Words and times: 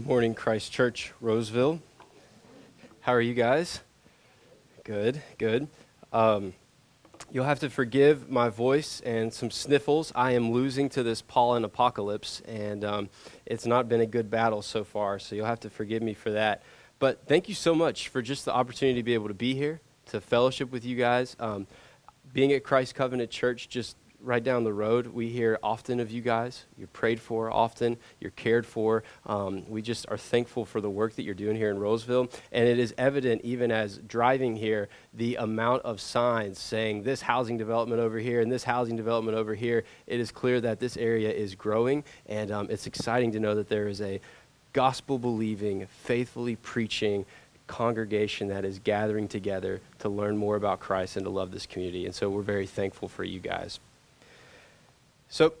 Good 0.00 0.06
morning, 0.06 0.34
Christ 0.34 0.72
Church, 0.72 1.12
Roseville. 1.20 1.78
How 3.02 3.12
are 3.12 3.20
you 3.20 3.34
guys? 3.34 3.80
Good, 4.82 5.20
good. 5.36 5.68
Um, 6.10 6.54
you'll 7.30 7.44
have 7.44 7.60
to 7.60 7.68
forgive 7.68 8.30
my 8.30 8.48
voice 8.48 9.02
and 9.02 9.30
some 9.30 9.50
sniffles. 9.50 10.10
I 10.14 10.32
am 10.32 10.52
losing 10.52 10.88
to 10.88 11.02
this 11.02 11.20
pollen 11.20 11.64
apocalypse, 11.64 12.40
and 12.48 12.82
um, 12.82 13.10
it's 13.44 13.66
not 13.66 13.90
been 13.90 14.00
a 14.00 14.06
good 14.06 14.30
battle 14.30 14.62
so 14.62 14.84
far, 14.84 15.18
so 15.18 15.36
you'll 15.36 15.44
have 15.44 15.60
to 15.60 15.70
forgive 15.70 16.02
me 16.02 16.14
for 16.14 16.30
that. 16.30 16.62
But 16.98 17.26
thank 17.26 17.46
you 17.50 17.54
so 17.54 17.74
much 17.74 18.08
for 18.08 18.22
just 18.22 18.46
the 18.46 18.54
opportunity 18.54 19.00
to 19.00 19.04
be 19.04 19.12
able 19.12 19.28
to 19.28 19.34
be 19.34 19.54
here, 19.54 19.82
to 20.06 20.22
fellowship 20.22 20.72
with 20.72 20.82
you 20.82 20.96
guys. 20.96 21.36
Um, 21.38 21.66
being 22.32 22.54
at 22.54 22.64
Christ 22.64 22.94
Covenant 22.94 23.30
Church 23.30 23.68
just 23.68 23.98
right 24.22 24.42
down 24.42 24.64
the 24.64 24.72
road. 24.72 25.06
We 25.06 25.28
hear 25.28 25.58
often 25.62 26.00
of 26.00 26.10
you 26.10 26.20
guys. 26.20 26.64
You're 26.76 26.88
prayed 26.88 27.20
for 27.20 27.50
often. 27.50 27.96
You're 28.20 28.32
cared 28.32 28.66
for. 28.66 29.02
Um, 29.26 29.68
we 29.68 29.82
just 29.82 30.06
are 30.08 30.18
thankful 30.18 30.64
for 30.64 30.80
the 30.80 30.90
work 30.90 31.16
that 31.16 31.22
you're 31.22 31.34
doing 31.34 31.56
here 31.56 31.70
in 31.70 31.78
Roseville. 31.78 32.28
And 32.52 32.68
it 32.68 32.78
is 32.78 32.94
evident, 32.98 33.42
even 33.44 33.70
as 33.70 33.98
driving 33.98 34.56
here, 34.56 34.88
the 35.14 35.36
amount 35.36 35.82
of 35.82 36.00
signs 36.00 36.58
saying 36.58 37.02
this 37.02 37.22
housing 37.22 37.56
development 37.56 38.00
over 38.00 38.18
here 38.18 38.40
and 38.40 38.50
this 38.50 38.64
housing 38.64 38.96
development 38.96 39.36
over 39.36 39.54
here. 39.54 39.84
It 40.06 40.20
is 40.20 40.30
clear 40.30 40.60
that 40.60 40.80
this 40.80 40.96
area 40.96 41.30
is 41.30 41.54
growing. 41.54 42.04
And 42.26 42.50
um, 42.50 42.68
it's 42.70 42.86
exciting 42.86 43.32
to 43.32 43.40
know 43.40 43.54
that 43.54 43.68
there 43.68 43.88
is 43.88 44.00
a 44.00 44.20
gospel 44.72 45.18
believing, 45.18 45.86
faithfully 45.86 46.56
preaching, 46.56 47.26
congregation 47.66 48.48
that 48.48 48.64
is 48.64 48.80
gathering 48.80 49.28
together 49.28 49.80
to 50.00 50.08
learn 50.08 50.36
more 50.36 50.56
about 50.56 50.80
Christ 50.80 51.16
and 51.16 51.24
to 51.24 51.30
love 51.30 51.52
this 51.52 51.66
community. 51.66 52.04
And 52.04 52.14
so 52.14 52.28
we're 52.28 52.42
very 52.42 52.66
thankful 52.66 53.08
for 53.08 53.22
you 53.22 53.38
guys. 53.38 53.78
So, 55.32 55.54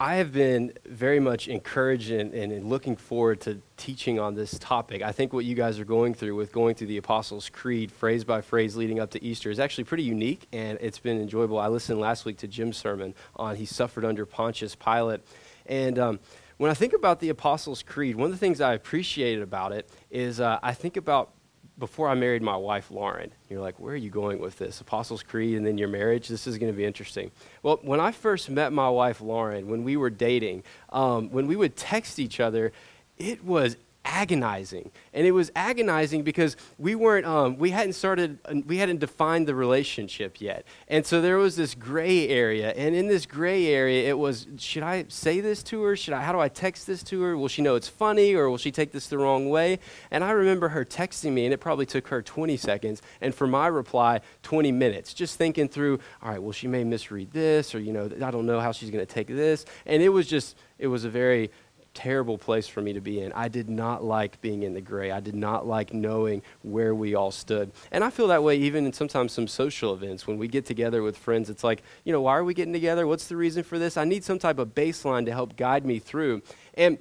I 0.00 0.14
have 0.14 0.32
been 0.32 0.72
very 0.86 1.20
much 1.20 1.46
encouraged 1.46 2.10
and, 2.10 2.34
and, 2.34 2.64
looking 2.64 2.96
forward 2.96 3.40
to 3.42 3.60
teaching 3.76 4.18
on 4.18 4.34
this 4.34 4.58
topic. 4.58 5.00
I 5.02 5.12
think 5.12 5.32
what 5.32 5.44
you 5.44 5.54
guys 5.54 5.78
are 5.78 5.84
going 5.84 6.14
through 6.14 6.34
with 6.34 6.50
going 6.50 6.74
through 6.74 6.88
the 6.88 6.96
Apostles' 6.96 7.50
Creed, 7.50 7.92
phrase 7.92 8.24
by 8.24 8.40
phrase, 8.40 8.74
leading 8.74 8.98
up 8.98 9.10
to 9.10 9.22
Easter, 9.22 9.50
is 9.50 9.60
actually 9.60 9.84
pretty 9.84 10.02
unique, 10.02 10.48
and 10.52 10.78
it's 10.80 10.98
been 10.98 11.20
enjoyable. 11.20 11.58
I 11.58 11.68
listened 11.68 12.00
last 12.00 12.24
week 12.24 12.38
to 12.38 12.48
Jim's 12.48 12.78
sermon 12.78 13.14
on 13.36 13.56
He 13.56 13.66
Suffered 13.66 14.04
Under 14.04 14.26
Pontius 14.26 14.74
Pilate. 14.74 15.20
And 15.66 15.98
um, 15.98 16.20
when 16.56 16.70
I 16.70 16.74
think 16.74 16.94
about 16.94 17.20
the 17.20 17.28
Apostles' 17.28 17.82
Creed, 17.82 18.16
one 18.16 18.24
of 18.24 18.32
the 18.32 18.38
things 18.38 18.60
I 18.60 18.72
appreciated 18.72 19.42
about 19.42 19.70
it 19.70 19.88
is 20.10 20.40
uh, 20.40 20.58
I 20.62 20.72
think 20.72 20.96
about 20.96 21.30
before 21.78 22.08
I 22.08 22.14
married 22.14 22.42
my 22.42 22.56
wife, 22.56 22.90
Lauren. 22.90 23.32
You're 23.48 23.60
like, 23.60 23.78
where 23.80 23.94
are 23.94 23.96
you 23.96 24.10
going 24.10 24.38
with 24.38 24.58
this? 24.58 24.80
Apostles' 24.80 25.22
Creed 25.22 25.56
and 25.56 25.66
then 25.66 25.78
your 25.78 25.88
marriage? 25.88 26.28
This 26.28 26.46
is 26.46 26.58
going 26.58 26.72
to 26.72 26.76
be 26.76 26.84
interesting. 26.84 27.30
Well, 27.62 27.78
when 27.82 28.00
I 28.00 28.12
first 28.12 28.50
met 28.50 28.72
my 28.72 28.88
wife, 28.88 29.20
Lauren, 29.20 29.68
when 29.68 29.82
we 29.84 29.96
were 29.96 30.10
dating, 30.10 30.64
um, 30.90 31.30
when 31.30 31.46
we 31.46 31.56
would 31.56 31.76
text 31.76 32.18
each 32.18 32.40
other, 32.40 32.72
it 33.18 33.44
was 33.44 33.76
agonizing. 34.04 34.90
And 35.12 35.26
it 35.26 35.32
was 35.32 35.52
agonizing 35.54 36.22
because 36.22 36.56
we 36.78 36.94
weren't 36.94 37.26
um, 37.26 37.56
we 37.56 37.70
hadn't 37.70 37.92
started 37.92 38.38
uh, 38.44 38.54
we 38.66 38.78
hadn't 38.78 38.98
defined 38.98 39.46
the 39.46 39.54
relationship 39.54 40.40
yet. 40.40 40.64
And 40.88 41.06
so 41.06 41.20
there 41.20 41.36
was 41.36 41.56
this 41.56 41.74
gray 41.74 42.28
area. 42.28 42.70
And 42.70 42.94
in 42.94 43.08
this 43.08 43.26
gray 43.26 43.66
area 43.66 44.08
it 44.08 44.18
was 44.18 44.46
should 44.58 44.82
i 44.82 45.04
say 45.08 45.40
this 45.40 45.62
to 45.64 45.82
her? 45.82 45.96
Should 45.96 46.14
i 46.14 46.22
how 46.22 46.32
do 46.32 46.40
i 46.40 46.48
text 46.48 46.86
this 46.86 47.02
to 47.04 47.22
her? 47.22 47.36
Will 47.36 47.48
she 47.48 47.62
know 47.62 47.74
it's 47.74 47.88
funny 47.88 48.34
or 48.34 48.50
will 48.50 48.58
she 48.58 48.72
take 48.72 48.92
this 48.92 49.06
the 49.06 49.18
wrong 49.18 49.48
way? 49.48 49.78
And 50.10 50.24
i 50.24 50.30
remember 50.30 50.68
her 50.70 50.84
texting 50.84 51.32
me 51.32 51.44
and 51.44 51.54
it 51.54 51.58
probably 51.58 51.86
took 51.86 52.08
her 52.08 52.22
20 52.22 52.56
seconds. 52.56 53.02
And 53.20 53.34
for 53.34 53.46
my 53.46 53.68
reply 53.68 54.20
20 54.42 54.72
minutes 54.72 55.14
just 55.14 55.38
thinking 55.38 55.68
through 55.68 56.00
all 56.22 56.30
right 56.30 56.42
well 56.42 56.52
she 56.52 56.66
may 56.66 56.84
misread 56.84 57.32
this 57.32 57.74
or 57.74 57.80
you 57.80 57.92
know 57.92 58.10
i 58.22 58.30
don't 58.30 58.46
know 58.46 58.60
how 58.60 58.72
she's 58.72 58.90
going 58.90 59.04
to 59.04 59.12
take 59.12 59.28
this. 59.28 59.64
And 59.86 60.02
it 60.02 60.08
was 60.08 60.26
just 60.26 60.56
it 60.78 60.88
was 60.88 61.04
a 61.04 61.10
very 61.10 61.50
terrible 61.94 62.38
place 62.38 62.66
for 62.66 62.80
me 62.80 62.92
to 62.92 63.00
be 63.00 63.20
in. 63.20 63.32
I 63.32 63.48
did 63.48 63.68
not 63.68 64.02
like 64.04 64.40
being 64.40 64.62
in 64.62 64.74
the 64.74 64.80
gray. 64.80 65.10
I 65.10 65.20
did 65.20 65.34
not 65.34 65.66
like 65.66 65.92
knowing 65.92 66.42
where 66.62 66.94
we 66.94 67.14
all 67.14 67.30
stood. 67.30 67.72
And 67.90 68.02
I 68.02 68.10
feel 68.10 68.28
that 68.28 68.42
way 68.42 68.56
even 68.56 68.86
in 68.86 68.92
sometimes 68.92 69.32
some 69.32 69.46
social 69.46 69.94
events 69.94 70.26
when 70.26 70.38
we 70.38 70.48
get 70.48 70.64
together 70.66 71.02
with 71.02 71.16
friends. 71.16 71.50
It's 71.50 71.64
like, 71.64 71.82
you 72.04 72.12
know, 72.12 72.22
why 72.22 72.36
are 72.36 72.44
we 72.44 72.54
getting 72.54 72.72
together? 72.72 73.06
What's 73.06 73.28
the 73.28 73.36
reason 73.36 73.62
for 73.62 73.78
this? 73.78 73.96
I 73.96 74.04
need 74.04 74.24
some 74.24 74.38
type 74.38 74.58
of 74.58 74.74
baseline 74.74 75.24
to 75.26 75.32
help 75.32 75.56
guide 75.56 75.84
me 75.84 75.98
through. 75.98 76.42
And 76.74 76.98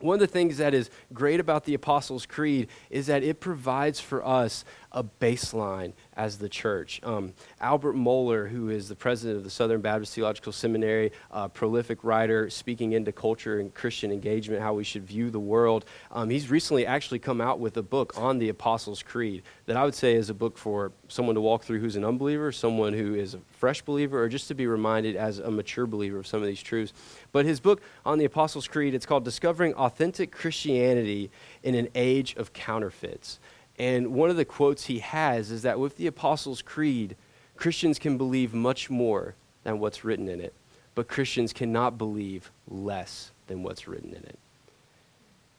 one 0.00 0.14
of 0.14 0.20
the 0.20 0.26
things 0.26 0.56
that 0.56 0.72
is 0.72 0.90
great 1.12 1.40
about 1.40 1.64
the 1.64 1.74
Apostles' 1.74 2.24
Creed 2.24 2.68
is 2.88 3.06
that 3.06 3.22
it 3.22 3.38
provides 3.38 4.00
for 4.00 4.26
us 4.26 4.64
a 4.92 5.04
baseline 5.04 5.92
as 6.20 6.36
the 6.36 6.50
church. 6.50 7.00
Um, 7.02 7.32
Albert 7.62 7.94
Mohler, 7.94 8.46
who 8.46 8.68
is 8.68 8.90
the 8.90 8.94
president 8.94 9.38
of 9.38 9.44
the 9.44 9.48
Southern 9.48 9.80
Baptist 9.80 10.14
Theological 10.14 10.52
Seminary, 10.52 11.12
a 11.30 11.48
prolific 11.48 12.04
writer 12.04 12.50
speaking 12.50 12.92
into 12.92 13.10
culture 13.10 13.58
and 13.58 13.72
Christian 13.72 14.12
engagement, 14.12 14.60
how 14.60 14.74
we 14.74 14.84
should 14.84 15.04
view 15.04 15.30
the 15.30 15.40
world, 15.40 15.86
um, 16.12 16.28
he's 16.28 16.50
recently 16.50 16.84
actually 16.84 17.20
come 17.20 17.40
out 17.40 17.58
with 17.58 17.78
a 17.78 17.82
book 17.82 18.18
on 18.18 18.38
the 18.38 18.50
Apostles' 18.50 19.02
Creed 19.02 19.42
that 19.64 19.78
I 19.78 19.84
would 19.84 19.94
say 19.94 20.14
is 20.14 20.28
a 20.28 20.34
book 20.34 20.58
for 20.58 20.92
someone 21.08 21.36
to 21.36 21.40
walk 21.40 21.62
through 21.62 21.80
who's 21.80 21.96
an 21.96 22.04
unbeliever, 22.04 22.52
someone 22.52 22.92
who 22.92 23.14
is 23.14 23.32
a 23.32 23.40
fresh 23.48 23.80
believer, 23.80 24.22
or 24.22 24.28
just 24.28 24.46
to 24.48 24.54
be 24.54 24.66
reminded 24.66 25.16
as 25.16 25.38
a 25.38 25.50
mature 25.50 25.86
believer 25.86 26.18
of 26.18 26.26
some 26.26 26.42
of 26.42 26.46
these 26.46 26.62
truths. 26.62 26.92
But 27.32 27.46
his 27.46 27.60
book 27.60 27.80
on 28.04 28.18
the 28.18 28.26
Apostles' 28.26 28.68
Creed, 28.68 28.94
it's 28.94 29.06
called 29.06 29.24
Discovering 29.24 29.72
Authentic 29.72 30.32
Christianity 30.32 31.30
in 31.62 31.74
an 31.74 31.88
Age 31.94 32.36
of 32.36 32.52
Counterfeits. 32.52 33.40
And 33.78 34.12
one 34.12 34.30
of 34.30 34.36
the 34.36 34.44
quotes 34.44 34.86
he 34.86 34.98
has 34.98 35.50
is 35.50 35.62
that 35.62 35.78
with 35.78 35.96
the 35.96 36.06
Apostles' 36.06 36.62
Creed, 36.62 37.16
Christians 37.56 37.98
can 37.98 38.18
believe 38.18 38.54
much 38.54 38.90
more 38.90 39.34
than 39.64 39.78
what's 39.78 40.04
written 40.04 40.28
in 40.28 40.40
it, 40.40 40.54
but 40.94 41.08
Christians 41.08 41.52
cannot 41.52 41.98
believe 41.98 42.50
less 42.68 43.30
than 43.46 43.62
what's 43.62 43.86
written 43.86 44.10
in 44.10 44.24
it. 44.24 44.38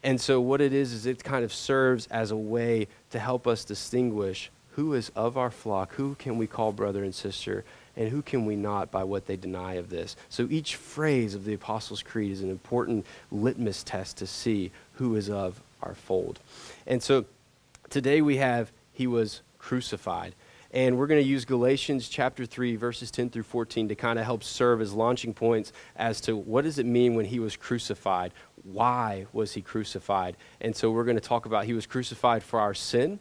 And 0.04 0.20
so, 0.20 0.42
what 0.42 0.62
it 0.62 0.74
is, 0.74 0.94
is 0.94 1.06
it 1.06 1.24
kind 1.24 1.46
of 1.46 1.54
serves 1.54 2.08
as 2.08 2.32
a 2.32 2.38
way 2.38 2.88
to 3.12 3.20
help 3.20 3.46
us 3.48 3.64
distinguish 3.64 4.50
who 4.72 4.94
is 4.94 5.10
of 5.16 5.38
our 5.38 5.52
flock, 5.52 5.94
who 5.94 6.16
can 6.16 6.38
we 6.38 6.48
call 6.48 6.72
brother 6.72 7.04
and 7.04 7.14
sister, 7.14 7.64
and 7.96 8.10
who 8.10 8.22
can 8.22 8.46
we 8.46 8.56
not 8.56 8.90
by 8.90 9.04
what 9.04 9.28
they 9.28 9.36
deny 9.36 9.74
of 9.76 9.90
this. 9.90 10.16
So, 10.30 10.48
each 10.50 10.76
phrase 10.76 11.36
of 11.36 11.46
the 11.46 11.54
Apostles' 11.54 12.02
Creed 12.02 12.32
is 12.32 12.42
an 12.42 12.50
important 12.50 13.06
litmus 13.32 13.84
test 13.84 14.18
to 14.18 14.28
see 14.28 14.72
who 14.94 15.16
is 15.16 15.30
of 15.30 15.62
our 15.84 15.94
fold. 15.94 16.40
And 16.88 17.04
so, 17.04 17.26
today 17.92 18.22
we 18.22 18.38
have 18.38 18.72
he 18.92 19.06
was 19.06 19.42
crucified. 19.60 20.34
And 20.74 20.98
we're 20.98 21.08
going 21.08 21.22
to 21.22 21.28
use 21.28 21.44
Galatians 21.44 22.08
chapter 22.08 22.46
3, 22.46 22.78
verses 22.78 23.12
10 23.12 23.30
through 23.30 23.44
14 23.44 23.90
to 23.90 23.96
kind 23.96 24.18
of 24.18 24.24
help 24.24 24.42
serve 24.42 24.80
as 24.80 24.94
launching 24.94 25.34
points 25.34 25.74
as 25.98 26.22
to 26.22 26.36
what 26.36 26.64
does 26.64 26.80
it 26.80 26.86
mean 26.86 27.14
when 27.14 27.26
he 27.26 27.40
was 27.40 27.58
crucified? 27.58 28.32
Why 28.64 29.26
was 29.34 29.54
he 29.54 29.62
crucified? 29.62 30.38
And 30.62 30.74
so 30.74 30.90
we're 30.90 31.04
going 31.04 31.18
to 31.18 31.22
talk 31.22 31.46
about 31.46 31.66
he 31.66 31.74
was 31.74 31.86
crucified 31.86 32.42
for 32.42 32.60
our 32.62 32.74
sin, 32.74 33.20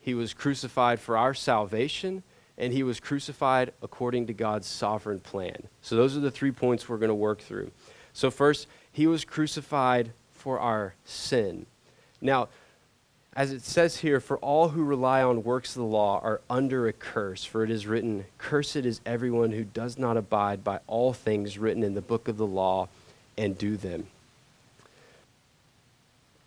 he 0.00 0.14
was 0.14 0.34
crucified 0.34 0.98
for 0.98 1.16
our 1.16 1.32
salvation, 1.32 2.24
and 2.58 2.72
he 2.72 2.82
was 2.82 2.98
crucified 2.98 3.72
according 3.80 4.26
to 4.26 4.32
God's 4.32 4.66
sovereign 4.66 5.20
plan. 5.20 5.68
So 5.80 5.94
those 5.94 6.16
are 6.16 6.20
the 6.20 6.30
three 6.30 6.52
points 6.52 6.88
we're 6.88 6.98
going 6.98 7.08
to 7.08 7.14
work 7.14 7.40
through. 7.40 7.70
So, 8.12 8.30
first, 8.30 8.68
he 8.92 9.06
was 9.06 9.24
crucified 9.24 10.12
for 10.32 10.60
our 10.60 10.94
sin. 11.04 11.66
Now, 12.20 12.48
as 13.36 13.50
it 13.50 13.62
says 13.62 13.96
here, 13.98 14.20
for 14.20 14.38
all 14.38 14.68
who 14.68 14.84
rely 14.84 15.22
on 15.22 15.42
works 15.42 15.70
of 15.70 15.80
the 15.80 15.88
law 15.88 16.20
are 16.22 16.40
under 16.48 16.86
a 16.86 16.92
curse, 16.92 17.44
for 17.44 17.64
it 17.64 17.70
is 17.70 17.86
written, 17.86 18.26
Cursed 18.38 18.76
is 18.76 19.00
everyone 19.04 19.50
who 19.50 19.64
does 19.64 19.98
not 19.98 20.16
abide 20.16 20.62
by 20.62 20.78
all 20.86 21.12
things 21.12 21.58
written 21.58 21.82
in 21.82 21.94
the 21.94 22.00
book 22.00 22.28
of 22.28 22.36
the 22.36 22.46
law 22.46 22.88
and 23.36 23.58
do 23.58 23.76
them. 23.76 24.06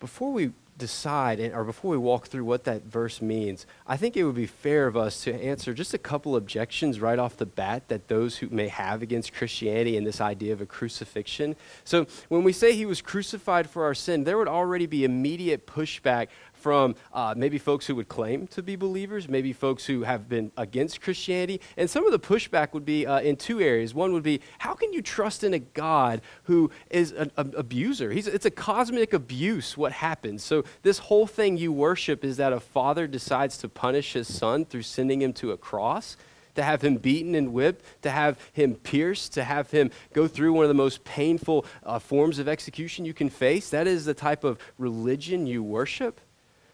Before 0.00 0.32
we 0.32 0.52
decide, 0.78 1.40
or 1.40 1.64
before 1.64 1.90
we 1.90 1.96
walk 1.96 2.28
through 2.28 2.44
what 2.44 2.64
that 2.64 2.84
verse 2.84 3.20
means, 3.20 3.66
I 3.86 3.96
think 3.96 4.16
it 4.16 4.24
would 4.24 4.36
be 4.36 4.46
fair 4.46 4.86
of 4.86 4.96
us 4.96 5.24
to 5.24 5.34
answer 5.34 5.74
just 5.74 5.92
a 5.92 5.98
couple 5.98 6.36
objections 6.36 7.00
right 7.00 7.18
off 7.18 7.36
the 7.36 7.46
bat 7.46 7.88
that 7.88 8.08
those 8.08 8.38
who 8.38 8.48
may 8.48 8.68
have 8.68 9.02
against 9.02 9.34
Christianity 9.34 9.96
and 9.96 10.06
this 10.06 10.20
idea 10.20 10.52
of 10.52 10.60
a 10.60 10.66
crucifixion. 10.66 11.56
So, 11.84 12.06
when 12.28 12.44
we 12.44 12.52
say 12.52 12.74
he 12.74 12.86
was 12.86 13.02
crucified 13.02 13.68
for 13.68 13.84
our 13.84 13.94
sin, 13.94 14.24
there 14.24 14.38
would 14.38 14.48
already 14.48 14.86
be 14.86 15.04
immediate 15.04 15.66
pushback 15.66 16.28
from 16.58 16.94
uh, 17.12 17.34
maybe 17.36 17.58
folks 17.58 17.86
who 17.86 17.94
would 17.94 18.08
claim 18.08 18.46
to 18.48 18.62
be 18.62 18.76
believers, 18.76 19.28
maybe 19.28 19.52
folks 19.52 19.86
who 19.86 20.02
have 20.02 20.28
been 20.28 20.52
against 20.56 21.00
Christianity. 21.00 21.60
And 21.76 21.88
some 21.88 22.04
of 22.04 22.12
the 22.12 22.18
pushback 22.18 22.72
would 22.74 22.84
be 22.84 23.06
uh, 23.06 23.20
in 23.20 23.36
two 23.36 23.60
areas. 23.60 23.94
One 23.94 24.12
would 24.12 24.22
be, 24.22 24.40
how 24.58 24.74
can 24.74 24.92
you 24.92 25.02
trust 25.02 25.44
in 25.44 25.54
a 25.54 25.58
God 25.58 26.20
who 26.44 26.70
is 26.90 27.12
an, 27.12 27.30
an 27.36 27.54
abuser? 27.56 28.10
He's, 28.10 28.26
it's 28.26 28.46
a 28.46 28.50
cosmic 28.50 29.12
abuse 29.12 29.76
what 29.76 29.92
happens. 29.92 30.42
So, 30.42 30.64
this 30.82 30.98
whole 30.98 31.26
thing 31.26 31.56
you 31.56 31.72
worship 31.72 32.24
is 32.24 32.36
that 32.38 32.52
a 32.52 32.60
father 32.60 33.06
decides 33.06 33.58
to 33.58 33.68
punish 33.68 34.12
his 34.12 34.32
son 34.32 34.64
through 34.64 34.82
sending 34.82 35.22
him 35.22 35.32
to 35.34 35.52
a 35.52 35.56
cross 35.56 36.16
to 36.58 36.64
have 36.64 36.82
him 36.82 36.96
beaten 36.96 37.36
and 37.36 37.52
whipped, 37.52 37.84
to 38.02 38.10
have 38.10 38.36
him 38.52 38.74
pierced, 38.74 39.32
to 39.34 39.44
have 39.44 39.70
him 39.70 39.92
go 40.12 40.26
through 40.26 40.52
one 40.52 40.64
of 40.64 40.68
the 40.68 40.74
most 40.74 41.04
painful 41.04 41.64
uh, 41.84 42.00
forms 42.00 42.40
of 42.40 42.48
execution 42.48 43.04
you 43.04 43.14
can 43.14 43.30
face. 43.30 43.70
That 43.70 43.86
is 43.86 44.04
the 44.04 44.14
type 44.14 44.42
of 44.42 44.58
religion 44.76 45.46
you 45.46 45.62
worship. 45.62 46.20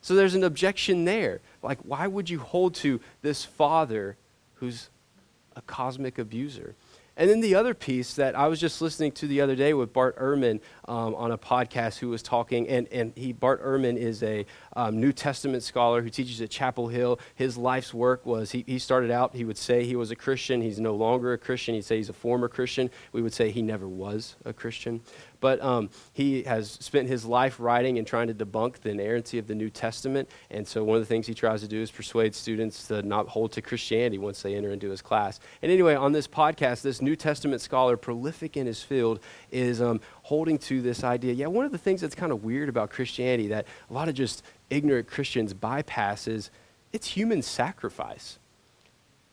So 0.04 0.14
there's 0.14 0.34
an 0.34 0.44
objection 0.44 1.06
there. 1.06 1.40
Like, 1.62 1.78
why 1.78 2.06
would 2.06 2.28
you 2.28 2.38
hold 2.38 2.74
to 2.74 3.00
this 3.22 3.42
father 3.42 4.18
who's 4.56 4.90
a 5.56 5.62
cosmic 5.62 6.18
abuser? 6.18 6.74
And 7.16 7.30
then 7.30 7.40
the 7.40 7.54
other 7.54 7.72
piece 7.72 8.12
that 8.14 8.36
I 8.36 8.48
was 8.48 8.60
just 8.60 8.82
listening 8.82 9.12
to 9.12 9.26
the 9.26 9.40
other 9.40 9.56
day 9.56 9.72
with 9.72 9.94
Bart 9.94 10.18
Ehrman 10.18 10.60
um, 10.88 11.14
on 11.14 11.30
a 11.30 11.38
podcast 11.38 12.00
who 12.00 12.10
was 12.10 12.22
talking, 12.22 12.68
and, 12.68 12.86
and 12.88 13.12
he, 13.16 13.32
Bart 13.32 13.64
Ehrman 13.64 13.96
is 13.96 14.22
a 14.22 14.44
um, 14.76 15.00
New 15.00 15.12
Testament 15.12 15.62
scholar 15.62 16.02
who 16.02 16.10
teaches 16.10 16.38
at 16.42 16.50
Chapel 16.50 16.88
Hill. 16.88 17.18
His 17.34 17.56
life's 17.56 17.94
work 17.94 18.26
was 18.26 18.50
he, 18.50 18.62
he 18.66 18.78
started 18.78 19.10
out, 19.10 19.34
he 19.34 19.46
would 19.46 19.56
say 19.56 19.84
he 19.84 19.96
was 19.96 20.10
a 20.10 20.16
Christian. 20.16 20.60
He's 20.60 20.80
no 20.80 20.94
longer 20.94 21.32
a 21.32 21.38
Christian. 21.38 21.74
He'd 21.76 21.84
say 21.86 21.96
he's 21.96 22.10
a 22.10 22.12
former 22.12 22.48
Christian. 22.48 22.90
We 23.12 23.22
would 23.22 23.32
say 23.32 23.50
he 23.50 23.62
never 23.62 23.88
was 23.88 24.36
a 24.44 24.52
Christian. 24.52 25.00
But 25.44 25.62
um, 25.62 25.90
he 26.14 26.44
has 26.44 26.70
spent 26.80 27.06
his 27.06 27.26
life 27.26 27.56
writing 27.60 27.98
and 27.98 28.06
trying 28.06 28.28
to 28.28 28.34
debunk 28.34 28.78
the 28.78 28.92
inerrancy 28.92 29.36
of 29.36 29.46
the 29.46 29.54
New 29.54 29.68
Testament. 29.68 30.30
And 30.50 30.66
so 30.66 30.82
one 30.82 30.96
of 30.96 31.02
the 31.02 31.06
things 31.06 31.26
he 31.26 31.34
tries 31.34 31.60
to 31.60 31.68
do 31.68 31.82
is 31.82 31.90
persuade 31.90 32.34
students 32.34 32.88
to 32.88 33.02
not 33.02 33.28
hold 33.28 33.52
to 33.52 33.60
Christianity 33.60 34.16
once 34.16 34.40
they 34.40 34.54
enter 34.54 34.70
into 34.70 34.88
his 34.88 35.02
class. 35.02 35.40
And 35.60 35.70
anyway, 35.70 35.96
on 35.96 36.12
this 36.12 36.26
podcast, 36.26 36.80
this 36.80 37.02
New 37.02 37.14
Testament 37.14 37.60
scholar, 37.60 37.98
prolific 37.98 38.56
in 38.56 38.66
his 38.66 38.82
field, 38.82 39.20
is 39.50 39.82
um, 39.82 40.00
holding 40.22 40.56
to 40.60 40.80
this 40.80 41.04
idea. 41.04 41.34
Yeah, 41.34 41.48
one 41.48 41.66
of 41.66 41.72
the 41.72 41.76
things 41.76 42.00
that's 42.00 42.14
kind 42.14 42.32
of 42.32 42.42
weird 42.42 42.70
about 42.70 42.88
Christianity 42.88 43.48
that 43.48 43.66
a 43.90 43.92
lot 43.92 44.08
of 44.08 44.14
just 44.14 44.42
ignorant 44.70 45.08
Christians 45.08 45.52
bypass 45.52 46.26
is 46.26 46.50
it's 46.90 47.08
human 47.08 47.42
sacrifice. 47.42 48.38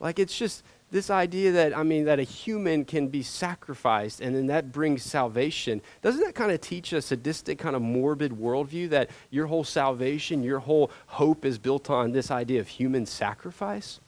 Like 0.02 0.20
it's 0.20 0.38
just 0.38 0.62
this 0.92 1.10
idea 1.10 1.52
that 1.52 1.76
i 1.76 1.84
mean 1.84 2.06
that 2.06 2.20
a 2.20 2.24
human 2.24 2.86
can 2.86 3.08
be 3.08 3.24
sacrificed 3.24 4.22
and 4.22 4.36
then 4.36 4.48
that 4.48 4.72
brings 4.72 5.02
salvation 5.02 5.82
doesn't 6.02 6.24
that 6.24 6.36
kind 6.36 6.52
of 6.52 6.62
teach 6.62 6.94
a 6.94 7.02
sadistic 7.02 7.58
kind 7.58 7.76
of 7.76 7.82
morbid 7.82 8.32
worldview 8.34 8.90
that 8.90 9.10
your 9.30 9.48
whole 9.48 9.64
salvation 9.64 10.44
your 10.44 10.60
whole 10.60 10.92
hope 11.08 11.46
is 11.46 11.58
built 11.58 11.90
on 11.90 12.12
this 12.12 12.32
idea 12.32 12.60
of 12.60 12.68
human 12.68 13.06
sacrifice? 13.06 14.00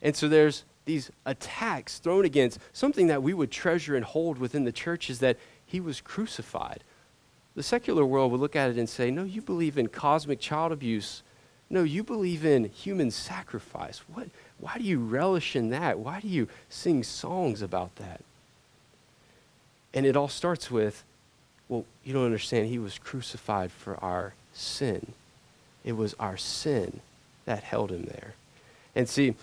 And 0.00 0.16
so 0.16 0.28
there's 0.28 0.64
these 0.84 1.10
attacks 1.24 1.98
thrown 1.98 2.24
against 2.24 2.58
something 2.72 3.06
that 3.06 3.22
we 3.22 3.34
would 3.34 3.50
treasure 3.50 3.94
and 3.94 4.04
hold 4.04 4.38
within 4.38 4.64
the 4.64 4.72
church 4.72 5.10
is 5.10 5.20
that 5.20 5.38
he 5.64 5.80
was 5.80 6.00
crucified. 6.00 6.82
The 7.54 7.62
secular 7.62 8.04
world 8.04 8.32
would 8.32 8.40
look 8.40 8.56
at 8.56 8.70
it 8.70 8.78
and 8.78 8.88
say 8.88 9.10
no 9.10 9.24
you 9.24 9.42
believe 9.42 9.78
in 9.78 9.88
cosmic 9.88 10.40
child 10.40 10.72
abuse. 10.72 11.22
No 11.70 11.82
you 11.84 12.02
believe 12.02 12.44
in 12.44 12.64
human 12.64 13.10
sacrifice. 13.10 14.02
What 14.12 14.28
why 14.62 14.78
do 14.78 14.84
you 14.84 15.00
relish 15.00 15.56
in 15.56 15.70
that? 15.70 15.98
Why 15.98 16.20
do 16.20 16.28
you 16.28 16.46
sing 16.70 17.02
songs 17.02 17.62
about 17.62 17.96
that? 17.96 18.20
And 19.92 20.06
it 20.06 20.16
all 20.16 20.28
starts 20.28 20.70
with, 20.70 21.02
well, 21.68 21.84
you 22.04 22.12
don't 22.12 22.24
understand. 22.24 22.68
He 22.68 22.78
was 22.78 22.96
crucified 22.96 23.72
for 23.72 23.96
our 23.96 24.34
sin. 24.52 25.14
It 25.84 25.96
was 25.96 26.14
our 26.20 26.36
sin 26.36 27.00
that 27.44 27.64
held 27.64 27.90
him 27.90 28.04
there. 28.04 28.34
And 28.94 29.08
see, 29.08 29.34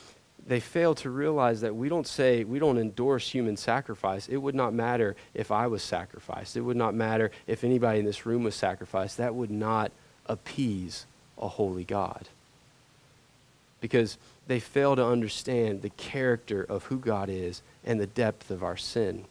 they 0.48 0.62
fail 0.62 0.96
to 0.96 1.10
realize 1.10 1.60
that 1.62 1.76
we 1.76 1.90
don't 1.90 2.08
say, 2.08 2.46
we 2.46 2.58
don't 2.58 2.78
endorse 2.78 3.30
human 3.30 3.58
sacrifice. 3.58 4.30
It 4.30 4.38
would 4.38 4.56
not 4.56 4.74
matter 4.74 5.18
if 5.34 5.52
I 5.52 5.68
was 5.68 5.84
sacrificed. 5.84 6.56
It 6.56 6.62
would 6.62 6.78
not 6.78 6.96
matter 6.96 7.30
if 7.46 7.66
anybody 7.66 8.00
in 8.00 8.06
this 8.06 8.26
room 8.26 8.44
was 8.44 8.56
sacrificed. 8.56 9.18
That 9.18 9.36
would 9.36 9.52
not 9.52 9.92
appease 10.28 11.06
a 11.38 11.50
holy 11.50 11.84
God. 11.84 12.30
Because 13.82 14.18
they 14.50 14.60
fail 14.60 14.96
to 14.96 15.06
understand 15.06 15.84
the 15.84 15.92
character 15.92 16.64
of 16.64 16.86
who 16.86 16.98
God 16.98 17.30
is 17.30 17.62
and 17.86 18.00
the 18.00 18.08
depth 18.08 18.50
of 18.50 18.64
our 18.64 18.78
sin. 18.78 19.26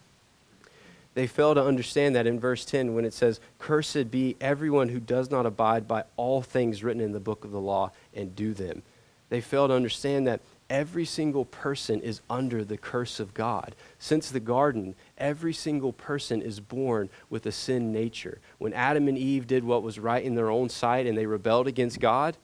They 1.14 1.26
fail 1.26 1.56
to 1.56 1.64
understand 1.64 2.14
that 2.14 2.28
in 2.28 2.38
verse 2.38 2.64
10 2.64 2.94
when 2.94 3.04
it 3.04 3.12
says, 3.12 3.40
Cursed 3.58 4.12
be 4.12 4.36
everyone 4.40 4.90
who 4.90 5.00
does 5.00 5.28
not 5.28 5.44
abide 5.44 5.88
by 5.88 6.04
all 6.16 6.40
things 6.40 6.84
written 6.84 7.02
in 7.02 7.10
the 7.10 7.18
book 7.18 7.44
of 7.44 7.50
the 7.50 7.58
law 7.60 7.90
and 8.14 8.36
do 8.36 8.54
them. 8.54 8.82
They 9.28 9.40
fail 9.40 9.66
to 9.66 9.74
understand 9.74 10.28
that 10.28 10.40
every 10.70 11.04
single 11.04 11.44
person 11.44 12.00
is 12.00 12.20
under 12.30 12.64
the 12.64 12.78
curse 12.78 13.18
of 13.18 13.34
God. 13.34 13.74
Since 13.98 14.30
the 14.30 14.38
garden, 14.38 14.94
every 15.18 15.52
single 15.52 15.92
person 15.92 16.42
is 16.42 16.60
born 16.60 17.10
with 17.28 17.44
a 17.44 17.50
sin 17.50 17.90
nature. 17.90 18.38
When 18.58 18.72
Adam 18.72 19.08
and 19.08 19.18
Eve 19.18 19.48
did 19.48 19.64
what 19.64 19.82
was 19.82 19.98
right 19.98 20.22
in 20.22 20.36
their 20.36 20.48
own 20.48 20.68
sight 20.68 21.08
and 21.08 21.18
they 21.18 21.26
rebelled 21.26 21.66
against 21.66 21.98
God, 21.98 22.36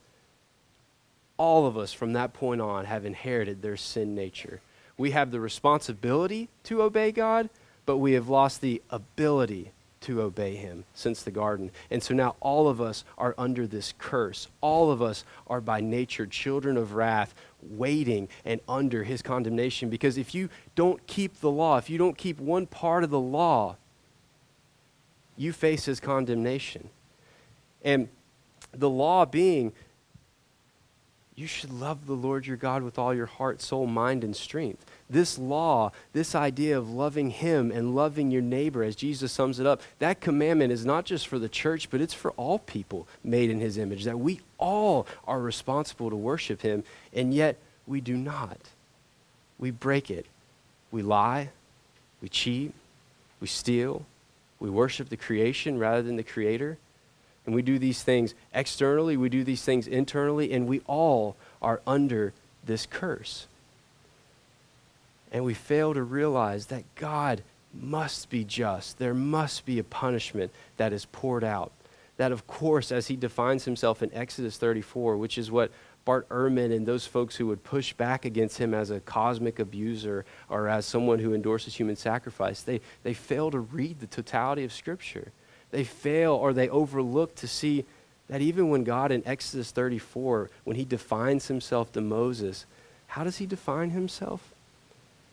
all 1.37 1.67
of 1.67 1.77
us 1.77 1.93
from 1.93 2.13
that 2.13 2.33
point 2.33 2.61
on 2.61 2.85
have 2.85 3.05
inherited 3.05 3.63
their 3.63 3.77
sin 3.77 4.15
nature. 4.15 4.61
We 4.97 5.11
have 5.11 5.31
the 5.31 5.41
responsibility 5.41 6.49
to 6.65 6.83
obey 6.83 7.13
God, 7.13 7.51
but 7.87 7.99
we 7.99 8.13
have 8.13 8.29
lost 8.29 8.61
the 8.61 8.81
ability 8.91 9.73
to 10.05 10.21
obey 10.21 10.55
Him 10.57 10.85
since 10.95 11.23
the 11.23 11.31
garden. 11.31 11.71
And 11.91 12.03
so 12.03 12.15
now 12.15 12.37
all 12.41 12.69
of 12.69 12.81
us 12.81 13.05
are 13.17 13.35
under 13.39 13.67
this 13.67 13.95
curse. 13.99 14.49
All 14.61 14.91
of 14.91 15.01
us 15.01 15.25
are 15.47 15.61
by 15.61 15.81
nature 15.81 16.27
children 16.27 16.77
of 16.77 16.95
wrath, 16.95 17.35
waiting 17.63 18.29
and 18.45 18.61
under 18.69 19.05
His 19.05 19.23
condemnation. 19.23 19.89
Because 19.89 20.19
if 20.19 20.35
you 20.35 20.51
don't 20.75 21.05
keep 21.07 21.41
the 21.41 21.51
law, 21.51 21.79
if 21.79 21.89
you 21.89 21.99
don't 21.99 22.19
keep 22.19 22.39
one 22.39 22.67
part 22.67 23.03
of 23.03 23.11
the 23.11 23.21
law, 23.21 23.77
you 25.37 25.53
face 25.53 25.87
His 25.87 26.01
condemnation. 26.01 26.91
And 27.83 28.09
the 28.73 28.91
law 28.91 29.25
being 29.25 29.73
you 31.37 31.47
should 31.49 31.73
love 31.73 32.07
the 32.07 32.13
Lord 32.13 32.47
your 32.47 32.57
God 32.57 32.83
with 32.83 32.99
all 32.99 33.13
your 33.13 33.27
heart, 33.27 33.61
soul, 33.61 33.87
mind, 33.87 34.23
and 34.23 34.37
strength. 34.37 34.87
This 35.11 35.37
law, 35.37 35.91
this 36.13 36.35
idea 36.35 36.79
of 36.79 36.91
loving 36.91 37.31
Him 37.31 37.73
and 37.73 37.95
loving 37.95 38.31
your 38.31 38.43
neighbor, 38.43 38.85
as 38.85 38.95
Jesus 38.95 39.33
sums 39.33 39.59
it 39.59 39.67
up, 39.67 39.83
that 39.99 40.21
commandment 40.21 40.73
is 40.73 40.87
not 40.87 41.05
just 41.05 41.27
for 41.27 41.41
the 41.41 41.49
church, 41.49 41.91
but 41.91 42.01
it's 42.01 42.15
for 42.15 42.31
all 42.33 42.61
people 42.61 43.09
made 43.25 43.51
in 43.51 43.61
His 43.61 43.79
image, 43.79 44.05
that 44.05 44.21
we 44.21 44.41
all 44.59 45.09
are 45.27 45.41
responsible 45.41 46.09
to 46.09 46.17
worship 46.17 46.63
Him, 46.63 46.85
and 47.13 47.35
yet 47.35 47.59
we 47.87 48.01
do 48.01 48.17
not. 48.17 48.59
We 49.59 49.73
break 49.73 50.11
it. 50.11 50.27
We 50.93 51.03
lie, 51.03 51.51
we 52.23 52.29
cheat, 52.29 52.73
we 53.41 53.49
steal, 53.49 54.07
we 54.61 54.71
worship 54.71 55.09
the 55.09 55.17
creation 55.17 55.79
rather 55.79 56.03
than 56.03 56.15
the 56.15 56.23
Creator. 56.23 56.79
And 57.47 57.55
we 57.55 57.63
do 57.63 57.79
these 57.79 58.03
things 58.03 58.35
externally, 58.53 59.17
we 59.17 59.29
do 59.29 59.45
these 59.45 59.63
things 59.63 59.87
internally, 59.87 60.53
and 60.53 60.67
we 60.67 60.81
all 60.87 61.37
are 61.61 61.81
under 61.87 62.33
this 62.65 62.87
curse. 62.87 63.47
And 65.31 65.45
we 65.45 65.53
fail 65.53 65.93
to 65.95 66.03
realize 66.03 66.67
that 66.67 66.85
God 66.95 67.43
must 67.75 68.31
be 68.31 68.45
just. 68.45 68.99
There 68.99 69.15
must 69.15 69.67
be 69.67 69.79
a 69.79 69.85
punishment 69.85 70.53
that 70.77 70.93
is 70.93 71.05
poured 71.07 71.45
out. 71.45 71.73
That, 72.17 72.33
of 72.33 72.47
course, 72.47 72.93
as 72.93 73.09
he 73.09 73.17
defines 73.17 73.65
himself 73.65 74.03
in 74.03 74.15
Exodus 74.15 74.57
34, 74.57 75.17
which 75.17 75.37
is 75.37 75.51
what 75.51 75.73
Bart 76.05 76.29
Ehrman 76.29 76.75
and 76.75 76.87
those 76.87 77.07
folks 77.07 77.37
who 77.37 77.47
would 77.49 77.65
push 77.65 77.93
back 77.93 78.25
against 78.25 78.59
him 78.59 78.73
as 78.73 78.91
a 78.91 79.01
cosmic 79.01 79.59
abuser 79.59 80.25
or 80.49 80.69
as 80.69 80.87
someone 80.87 81.19
who 81.19 81.35
endorses 81.35 81.75
human 81.75 81.97
sacrifice, 81.97 82.63
they, 82.63 82.81
they 83.03 83.15
fail 83.15 83.51
to 83.51 83.59
read 83.59 84.01
the 84.01 84.07
totality 84.07 84.65
of 84.65 84.73
Scripture 84.73 85.33
they 85.75 85.85
fail 85.85 86.33
or 86.33 86.53
they 86.53 86.69
overlook 86.69 87.35
to 87.35 87.49
see 87.49 87.85
that 88.29 88.41
even 88.41 88.71
when 88.71 88.85
God 88.85 89.11
in 89.11 89.27
Exodus 89.27 89.73
34, 89.73 90.49
when 90.63 90.77
he 90.77 90.85
defines 90.85 91.49
himself 91.49 91.93
to 91.93 92.01
Moses, 92.01 92.65
how 93.09 93.25
does 93.25 93.39
he 93.39 93.47
define 93.47 93.91
himself? 93.91 94.55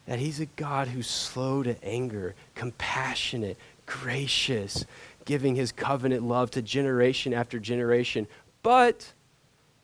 That 0.07 0.19
he's 0.19 0.39
a 0.39 0.47
God 0.47 0.89
who's 0.89 1.07
slow 1.07 1.61
to 1.61 1.81
anger, 1.83 2.33
compassionate, 2.55 3.55
gracious, 3.85 4.85
giving 5.25 5.55
his 5.55 5.71
covenant 5.71 6.23
love 6.23 6.49
to 6.51 6.61
generation 6.61 7.33
after 7.33 7.59
generation, 7.59 8.27
but 8.63 9.13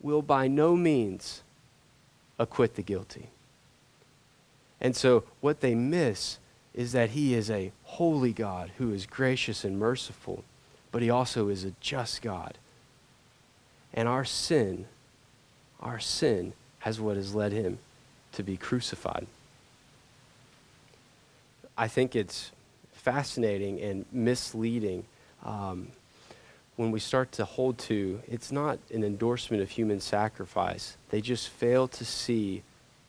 will 0.00 0.22
by 0.22 0.48
no 0.48 0.74
means 0.76 1.42
acquit 2.36 2.74
the 2.74 2.82
guilty. 2.82 3.30
And 4.80 4.96
so 4.96 5.22
what 5.40 5.60
they 5.60 5.76
miss 5.76 6.38
is 6.78 6.92
that 6.92 7.10
he 7.10 7.34
is 7.34 7.50
a 7.50 7.72
holy 7.82 8.32
God 8.32 8.70
who 8.78 8.92
is 8.92 9.04
gracious 9.04 9.64
and 9.64 9.80
merciful, 9.80 10.44
but 10.92 11.02
he 11.02 11.10
also 11.10 11.48
is 11.48 11.64
a 11.64 11.72
just 11.80 12.22
God. 12.22 12.56
And 13.92 14.06
our 14.06 14.24
sin, 14.24 14.86
our 15.80 15.98
sin, 15.98 16.52
has 16.78 17.00
what 17.00 17.16
has 17.16 17.34
led 17.34 17.50
him 17.50 17.80
to 18.30 18.44
be 18.44 18.56
crucified. 18.56 19.26
I 21.76 21.88
think 21.88 22.14
it's 22.14 22.52
fascinating 22.92 23.80
and 23.80 24.04
misleading 24.12 25.02
um, 25.44 25.88
when 26.76 26.92
we 26.92 27.00
start 27.00 27.32
to 27.32 27.44
hold 27.44 27.76
to 27.78 28.22
it's 28.28 28.52
not 28.52 28.78
an 28.94 29.02
endorsement 29.02 29.64
of 29.64 29.70
human 29.70 29.98
sacrifice. 29.98 30.96
They 31.10 31.22
just 31.22 31.48
fail 31.48 31.88
to 31.88 32.04
see 32.04 32.62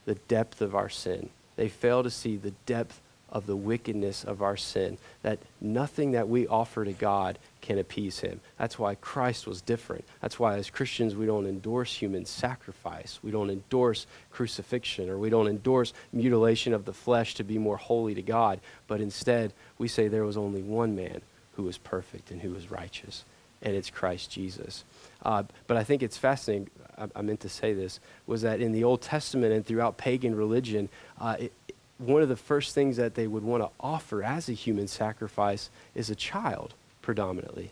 the 0.06 0.16
depth 0.16 0.60
of 0.60 0.74
our 0.74 0.90
sin. 0.90 1.30
They 1.56 1.70
fail 1.70 2.02
to 2.02 2.10
see 2.10 2.36
the 2.36 2.54
depth 2.66 3.00
of 3.32 3.46
the 3.46 3.56
wickedness 3.56 4.24
of 4.24 4.42
our 4.42 4.58
sin, 4.58 4.98
that 5.22 5.40
nothing 5.62 6.12
that 6.12 6.30
we 6.30 6.48
offer 6.48 6.86
to 6.86 6.94
God 6.94 7.38
can 7.62 7.78
appease 7.78 8.20
him. 8.20 8.40
That's 8.58 8.80
why 8.80 8.96
Christ 8.96 9.46
was 9.46 9.62
different. 9.62 10.06
That's 10.22 10.40
why, 10.40 10.58
as 10.58 10.70
Christians, 10.70 11.16
we 11.16 11.26
don't 11.26 11.46
endorse 11.46 11.94
human 11.94 12.26
sacrifice. 12.26 13.20
We 13.22 13.32
don't 13.32 13.50
endorse 13.50 14.08
crucifixion, 14.32 15.10
or 15.10 15.18
we 15.18 15.30
don't 15.30 15.48
endorse 15.48 15.94
mutilation 16.12 16.74
of 16.74 16.86
the 16.86 16.94
flesh 16.94 17.36
to 17.36 17.44
be 17.44 17.58
more 17.58 17.78
holy 17.78 18.16
to 18.16 18.22
God. 18.22 18.60
But 18.88 19.02
instead, 19.02 19.54
we 19.78 19.88
say 19.88 20.08
there 20.08 20.24
was 20.24 20.38
only 20.38 20.62
one 20.62 20.96
man 20.96 21.22
who 21.56 21.64
was 21.64 21.78
perfect 21.78 22.32
and 22.32 22.42
who 22.42 22.52
was 22.52 22.72
righteous, 22.72 23.26
and 23.62 23.76
it's 23.76 23.90
Christ 23.90 24.32
Jesus. 24.32 24.84
Uh, 25.24 25.44
but 25.68 25.78
I 25.78 25.84
think 25.84 26.02
it's 26.02 26.18
fascinating. 26.18 26.70
I, 26.98 27.08
I, 27.18 27.22
meant 27.22 27.42
to 27.42 27.50
say 27.50 27.74
this 27.74 28.00
was 28.26 28.44
that 28.44 28.62
in 28.62 28.72
the 28.72 28.86
Old 28.86 29.02
Testament 29.02 29.54
and 29.54 29.66
throughout 29.66 29.98
pagan 29.98 30.36
religion, 30.36 30.88
uh, 31.20 31.36
it, 31.40 31.54
one 32.00 32.22
of 32.22 32.30
the 32.30 32.36
first 32.36 32.74
things 32.74 32.98
that 32.98 33.14
they 33.14 33.28
would 33.28 33.44
want 33.44 33.62
to 33.62 33.70
offer 33.80 34.24
as 34.24 34.50
a 34.50 34.54
human 34.54 34.88
sacrifice 34.88 35.70
is 35.94 36.10
a 36.10 36.16
child, 36.16 36.74
predominantly. 37.02 37.72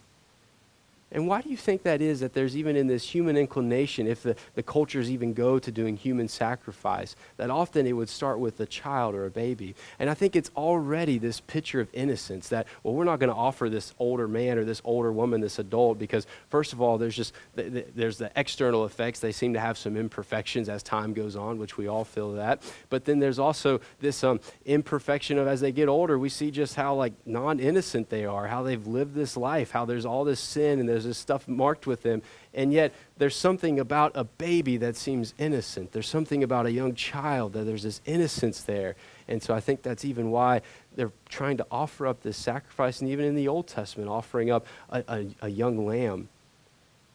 And 1.09 1.25
why 1.25 1.41
do 1.41 1.49
you 1.49 1.55
think 1.55 1.83
that 1.83 2.01
is 2.01 2.19
that 2.19 2.33
there's 2.33 2.57
even 2.57 2.75
in 2.75 2.87
this 2.87 3.07
human 3.09 3.37
inclination, 3.37 4.07
if 4.07 4.23
the, 4.23 4.35
the 4.55 4.63
cultures 4.63 5.09
even 5.09 5.33
go 5.33 5.57
to 5.57 5.71
doing 5.71 5.95
human 5.95 6.27
sacrifice, 6.27 7.15
that 7.37 7.49
often 7.49 7.87
it 7.87 7.93
would 7.93 8.09
start 8.09 8.39
with 8.39 8.59
a 8.59 8.65
child 8.65 9.15
or 9.15 9.25
a 9.25 9.31
baby? 9.31 9.73
And 9.99 10.09
I 10.09 10.13
think 10.13 10.35
it's 10.35 10.51
already 10.57 11.17
this 11.17 11.39
picture 11.39 11.79
of 11.79 11.87
innocence 11.93 12.49
that, 12.49 12.67
well, 12.83 12.93
we're 12.93 13.05
not 13.05 13.19
going 13.19 13.29
to 13.29 13.35
offer 13.35 13.69
this 13.69 13.93
older 13.99 14.27
man 14.27 14.57
or 14.57 14.65
this 14.65 14.81
older 14.83 15.13
woman, 15.13 15.39
this 15.39 15.59
adult, 15.59 15.97
because 15.97 16.27
first 16.49 16.73
of 16.73 16.81
all, 16.81 16.97
there's 16.97 17.15
just, 17.15 17.33
the, 17.55 17.63
the, 17.63 17.85
there's 17.95 18.17
the 18.17 18.29
external 18.35 18.83
effects. 18.83 19.21
They 19.21 19.31
seem 19.31 19.53
to 19.53 19.61
have 19.61 19.77
some 19.77 19.95
imperfections 19.95 20.67
as 20.67 20.83
time 20.83 21.13
goes 21.13 21.37
on, 21.37 21.57
which 21.57 21.77
we 21.77 21.87
all 21.87 22.03
feel 22.03 22.33
that. 22.33 22.61
But 22.89 23.05
then 23.05 23.19
there's 23.19 23.39
also 23.39 23.79
this 24.01 24.25
um, 24.25 24.41
imperfection 24.65 25.37
of 25.37 25.47
as 25.47 25.61
they 25.61 25.71
get 25.71 25.87
older, 25.87 26.19
we 26.19 26.27
see 26.27 26.51
just 26.51 26.75
how 26.75 26.95
like 26.95 27.13
non-innocent 27.25 28.09
they 28.09 28.25
are, 28.25 28.47
how 28.47 28.61
they've 28.63 28.85
lived 28.85 29.15
this 29.15 29.37
life, 29.37 29.71
how 29.71 29.85
there's 29.85 30.05
all 30.05 30.25
this 30.25 30.41
sin 30.41 30.81
and 30.81 30.97
there's 30.98 31.06
this 31.06 31.18
stuff 31.20 31.48
marked 31.48 31.86
with 31.86 32.01
them. 32.01 32.24
And 32.56 32.74
yet, 32.74 32.92
there's 33.20 33.36
something 33.36 33.80
about 33.80 34.13
a 34.16 34.24
baby 34.24 34.77
that 34.77 34.96
seems 34.96 35.36
innocent. 35.38 35.92
There's 35.92 36.10
something 36.10 36.44
about 36.44 36.66
a 36.66 36.72
young 36.72 36.96
child 36.96 37.54
that 37.54 37.66
there's 37.66 37.84
this 37.84 38.01
innocence 38.06 38.62
there. 38.63 38.96
And 39.27 39.44
so 39.44 39.54
I 39.54 39.60
think 39.60 39.84
that's 39.84 40.04
even 40.04 40.32
why 40.32 40.62
they're 40.96 41.12
trying 41.30 41.58
to 41.58 41.68
offer 41.70 42.08
up 42.08 42.24
this 42.24 42.36
sacrifice. 42.36 43.00
And 43.00 43.12
even 43.12 43.25
in 43.25 43.36
the 43.36 43.48
Old 43.48 43.68
Testament, 43.68 44.10
offering 44.10 44.50
up 44.50 44.66
a, 44.89 45.04
a, 45.08 45.27
a 45.44 45.50
young 45.50 45.86
lamb. 45.86 46.30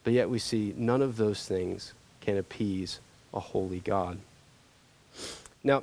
But 0.05 0.13
yet, 0.13 0.31
we 0.31 0.39
see 0.39 0.75
none 0.77 1.03
of 1.03 1.17
those 1.17 1.45
things 1.45 1.93
can 2.21 2.37
appease 2.37 3.01
a 3.35 3.41
holy 3.41 3.81
God. 3.81 4.19
Now, 5.65 5.83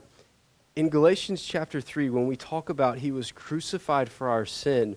in 0.78 0.88
Galatians 0.88 1.44
chapter 1.44 1.82
3, 1.82 2.10
when 2.10 2.28
we 2.28 2.38
talk 2.38 2.70
about 2.70 3.00
he 3.00 3.12
was 3.12 3.34
crucified 3.34 4.08
for 4.08 4.30
our 4.30 4.46
sin, 4.46 4.96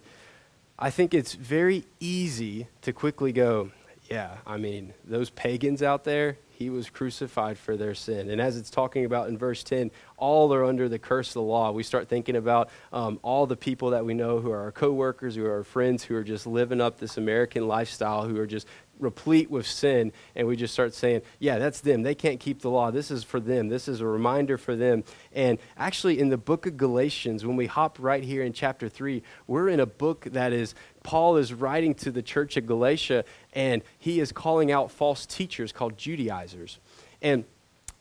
I 0.82 0.90
think 0.90 1.14
it's 1.14 1.34
very 1.34 1.84
easy 2.00 2.66
to 2.80 2.92
quickly 2.92 3.30
go, 3.30 3.70
yeah, 4.10 4.38
I 4.44 4.56
mean, 4.56 4.94
those 5.04 5.30
pagans 5.30 5.80
out 5.80 6.02
there, 6.02 6.38
he 6.50 6.70
was 6.70 6.90
crucified 6.90 7.56
for 7.56 7.76
their 7.76 7.94
sin. 7.94 8.28
And 8.30 8.40
as 8.40 8.56
it's 8.56 8.68
talking 8.68 9.04
about 9.04 9.28
in 9.28 9.38
verse 9.38 9.62
10, 9.62 9.92
all 10.16 10.52
are 10.52 10.64
under 10.64 10.88
the 10.88 10.98
curse 10.98 11.28
of 11.28 11.34
the 11.34 11.42
law. 11.42 11.70
We 11.70 11.84
start 11.84 12.08
thinking 12.08 12.34
about 12.34 12.68
um, 12.92 13.20
all 13.22 13.46
the 13.46 13.54
people 13.54 13.90
that 13.90 14.04
we 14.04 14.12
know 14.12 14.40
who 14.40 14.50
are 14.50 14.60
our 14.60 14.72
coworkers, 14.72 15.36
who 15.36 15.46
are 15.46 15.52
our 15.58 15.62
friends, 15.62 16.02
who 16.02 16.16
are 16.16 16.24
just 16.24 16.48
living 16.48 16.80
up 16.80 16.98
this 16.98 17.16
American 17.16 17.68
lifestyle, 17.68 18.26
who 18.26 18.36
are 18.40 18.46
just 18.48 18.66
replete 19.02 19.50
with 19.50 19.66
sin, 19.66 20.12
and 20.34 20.46
we 20.46 20.56
just 20.56 20.72
start 20.72 20.94
saying, 20.94 21.22
yeah, 21.38 21.58
that's 21.58 21.80
them. 21.80 22.02
They 22.02 22.14
can't 22.14 22.40
keep 22.40 22.60
the 22.60 22.70
law. 22.70 22.90
This 22.90 23.10
is 23.10 23.24
for 23.24 23.40
them. 23.40 23.68
This 23.68 23.88
is 23.88 24.00
a 24.00 24.06
reminder 24.06 24.56
for 24.56 24.76
them. 24.76 25.04
And 25.32 25.58
actually, 25.76 26.18
in 26.18 26.28
the 26.28 26.38
book 26.38 26.66
of 26.66 26.76
Galatians, 26.76 27.44
when 27.44 27.56
we 27.56 27.66
hop 27.66 27.98
right 28.00 28.22
here 28.22 28.42
in 28.42 28.52
chapter 28.52 28.88
3, 28.88 29.22
we're 29.46 29.68
in 29.68 29.80
a 29.80 29.86
book 29.86 30.24
that 30.32 30.52
is, 30.52 30.74
Paul 31.02 31.36
is 31.36 31.52
writing 31.52 31.94
to 31.96 32.10
the 32.10 32.22
church 32.22 32.56
of 32.56 32.66
Galatia, 32.66 33.24
and 33.52 33.82
he 33.98 34.20
is 34.20 34.32
calling 34.32 34.72
out 34.72 34.90
false 34.90 35.26
teachers 35.26 35.72
called 35.72 35.98
Judaizers. 35.98 36.78
And 37.20 37.44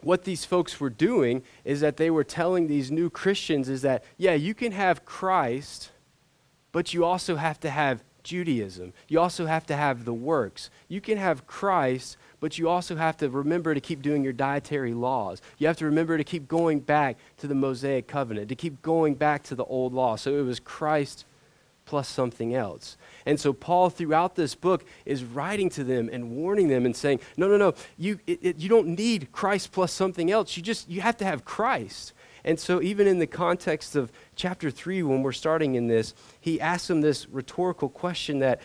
what 0.02 0.24
these 0.24 0.46
folks 0.46 0.80
were 0.80 0.90
doing 0.90 1.44
is 1.64 1.82
that 1.82 1.98
they 1.98 2.10
were 2.10 2.24
telling 2.24 2.68
these 2.68 2.92
new 2.92 3.10
Christians 3.10 3.70
is 3.70 3.82
that, 3.84 4.04
yeah, 4.18 4.34
you 4.34 4.54
can 4.54 4.72
have 4.72 5.06
Christ, 5.06 5.92
but 6.72 6.94
you 6.94 7.06
also 7.06 7.36
have 7.36 7.60
to 7.60 7.70
have 7.70 8.04
Judaism. 8.24 8.94
You 9.08 9.20
also 9.20 9.46
have 9.46 9.66
to 9.68 9.76
have 9.76 10.06
the 10.06 10.14
works. 10.14 10.70
You 10.88 11.02
can 11.02 11.18
have 11.18 11.48
Christ, 11.48 12.18
but 12.40 12.58
you 12.58 12.70
also 12.70 12.96
have 12.96 13.18
to 13.18 13.30
remember 13.30 13.74
to 13.74 13.82
keep 13.82 14.02
doing 14.02 14.24
your 14.24 14.34
dietary 14.34 14.94
laws. 14.94 15.42
You 15.58 15.68
have 15.68 15.78
to 15.78 15.86
remember 15.86 16.18
to 16.18 16.24
keep 16.24 16.48
going 16.48 16.80
back 16.80 17.18
to 17.38 17.48
the 17.48 17.56
Mosaic 17.56 18.08
covenant, 18.08 18.50
to 18.50 18.56
keep 18.56 18.82
going 18.82 19.16
back 19.16 19.44
to 19.44 19.56
the 19.56 19.66
old 19.66 19.94
law. 19.94 20.16
So 20.16 20.38
it 20.38 20.44
was 20.44 20.60
Christ 20.60 21.26
plus 21.86 22.08
something 22.08 22.56
else. 22.56 22.96
And 23.26 23.40
so 23.40 23.54
Paul, 23.54 23.90
throughout 23.90 24.36
this 24.36 24.56
book, 24.56 24.86
is 25.06 25.24
writing 25.24 25.70
to 25.72 25.84
them 25.84 26.10
and 26.12 26.32
warning 26.32 26.68
them 26.68 26.86
and 26.86 26.96
saying, 26.96 27.20
no, 27.38 27.48
no, 27.48 27.58
no, 27.58 27.74
you, 27.98 28.20
it, 28.26 28.40
it, 28.42 28.58
you 28.60 28.70
don't 28.70 28.88
need 28.88 29.32
Christ 29.32 29.72
plus 29.72 29.92
something 29.92 30.32
else. 30.32 30.56
You 30.56 30.64
just, 30.64 30.90
you 30.90 31.02
have 31.02 31.18
to 31.18 31.26
have 31.26 31.44
Christ. 31.44 32.14
And 32.44 32.60
so, 32.60 32.82
even 32.82 33.08
in 33.08 33.20
the 33.20 33.28
context 33.28 33.96
of 33.96 34.12
chapter 34.36 34.72
3, 34.72 35.04
when 35.04 35.22
we're 35.22 35.32
starting 35.32 35.76
in 35.76 35.88
this, 35.88 36.14
he 36.40 36.60
asks 36.60 36.88
them 36.88 37.02
this 37.02 37.30
rhetorical 37.30 37.90
question 37.90 38.40
that 38.40 38.62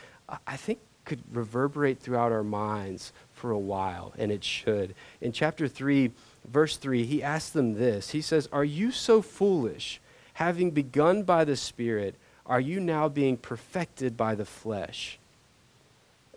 I 0.47 0.57
think 0.57 0.79
could 1.05 1.23
reverberate 1.33 2.01
throughout 2.01 2.33
our 2.33 2.43
minds 2.45 3.13
for 3.33 3.51
a 3.51 3.59
while, 3.59 4.13
and 4.19 4.31
it 4.33 4.45
should. 4.45 4.95
In 5.21 5.33
chapter 5.33 5.69
3, 5.69 6.11
verse 6.47 6.77
3, 6.77 7.05
he 7.05 7.23
asks 7.23 7.51
them 7.51 7.75
this 7.75 8.11
He 8.11 8.21
says, 8.21 8.49
Are 8.53 8.65
you 8.65 8.91
so 8.91 9.23
foolish? 9.23 10.01
Having 10.35 10.73
begun 10.73 11.23
by 11.23 11.45
the 11.45 11.57
Spirit, 11.57 12.15
are 12.45 12.61
you 12.61 12.79
now 12.79 13.09
being 13.09 13.39
perfected 13.39 14.17
by 14.17 14.35
the 14.35 14.45
flesh? 14.45 15.19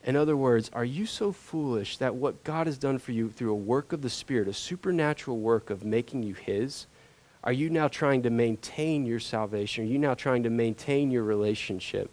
In 0.04 0.16
other 0.16 0.38
words, 0.38 0.70
are 0.72 0.86
you 0.86 1.06
so 1.06 1.34
foolish 1.34 1.98
that 1.98 2.16
what 2.16 2.46
God 2.46 2.68
has 2.68 2.78
done 2.78 3.00
for 3.00 3.12
you 3.12 3.30
through 3.30 3.52
a 3.52 3.56
work 3.56 3.92
of 3.92 4.02
the 4.02 4.10
Spirit, 4.10 4.48
a 4.48 4.54
supernatural 4.54 5.38
work 5.38 5.70
of 5.70 5.84
making 5.84 6.24
you 6.24 6.34
His, 6.34 6.88
are 7.44 7.54
you 7.54 7.70
now 7.70 7.88
trying 7.88 8.24
to 8.24 8.30
maintain 8.30 9.06
your 9.06 9.20
salvation? 9.20 9.86
Are 9.86 9.88
you 9.88 9.98
now 9.98 10.14
trying 10.14 10.44
to 10.44 10.50
maintain 10.50 11.10
your 11.10 11.24
relationship 11.24 12.10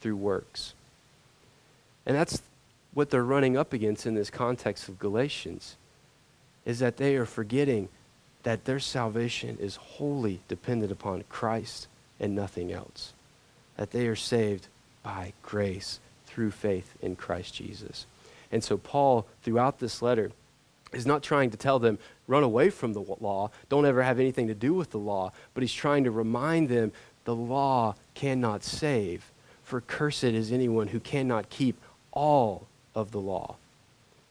through 0.00 0.16
works? 0.16 0.74
And 2.04 2.16
that's 2.16 2.42
what 2.92 3.10
they're 3.10 3.24
running 3.24 3.56
up 3.56 3.72
against 3.72 4.06
in 4.06 4.14
this 4.14 4.30
context 4.30 4.88
of 4.88 4.98
Galatians 4.98 5.76
is 6.64 6.78
that 6.80 6.96
they 6.96 7.16
are 7.16 7.24
forgetting 7.26 7.88
that 8.42 8.64
their 8.64 8.80
salvation 8.80 9.56
is 9.58 9.76
wholly 9.76 10.40
dependent 10.48 10.92
upon 10.92 11.24
Christ 11.28 11.86
and 12.20 12.34
nothing 12.34 12.72
else. 12.72 13.12
That 13.76 13.90
they 13.90 14.06
are 14.06 14.16
saved 14.16 14.68
by 15.02 15.32
grace 15.42 16.00
through 16.26 16.50
faith 16.50 16.94
in 17.00 17.16
Christ 17.16 17.54
Jesus. 17.54 18.06
And 18.50 18.62
so 18.62 18.76
Paul 18.76 19.26
throughout 19.42 19.78
this 19.78 20.02
letter 20.02 20.30
is 20.92 21.06
not 21.06 21.22
trying 21.22 21.50
to 21.50 21.56
tell 21.56 21.78
them, 21.78 21.98
run 22.26 22.42
away 22.42 22.70
from 22.70 22.92
the 22.92 23.00
law, 23.00 23.50
don't 23.68 23.86
ever 23.86 24.02
have 24.02 24.18
anything 24.18 24.48
to 24.48 24.54
do 24.54 24.74
with 24.74 24.90
the 24.90 24.98
law, 24.98 25.32
but 25.54 25.62
he's 25.62 25.72
trying 25.72 26.04
to 26.04 26.10
remind 26.10 26.68
them 26.68 26.92
the 27.24 27.34
law 27.34 27.94
cannot 28.14 28.62
save. 28.62 29.30
For 29.62 29.80
cursed 29.80 30.24
is 30.24 30.52
anyone 30.52 30.88
who 30.88 31.00
cannot 31.00 31.48
keep 31.48 31.80
all 32.12 32.66
of 32.94 33.10
the 33.10 33.20
law. 33.20 33.56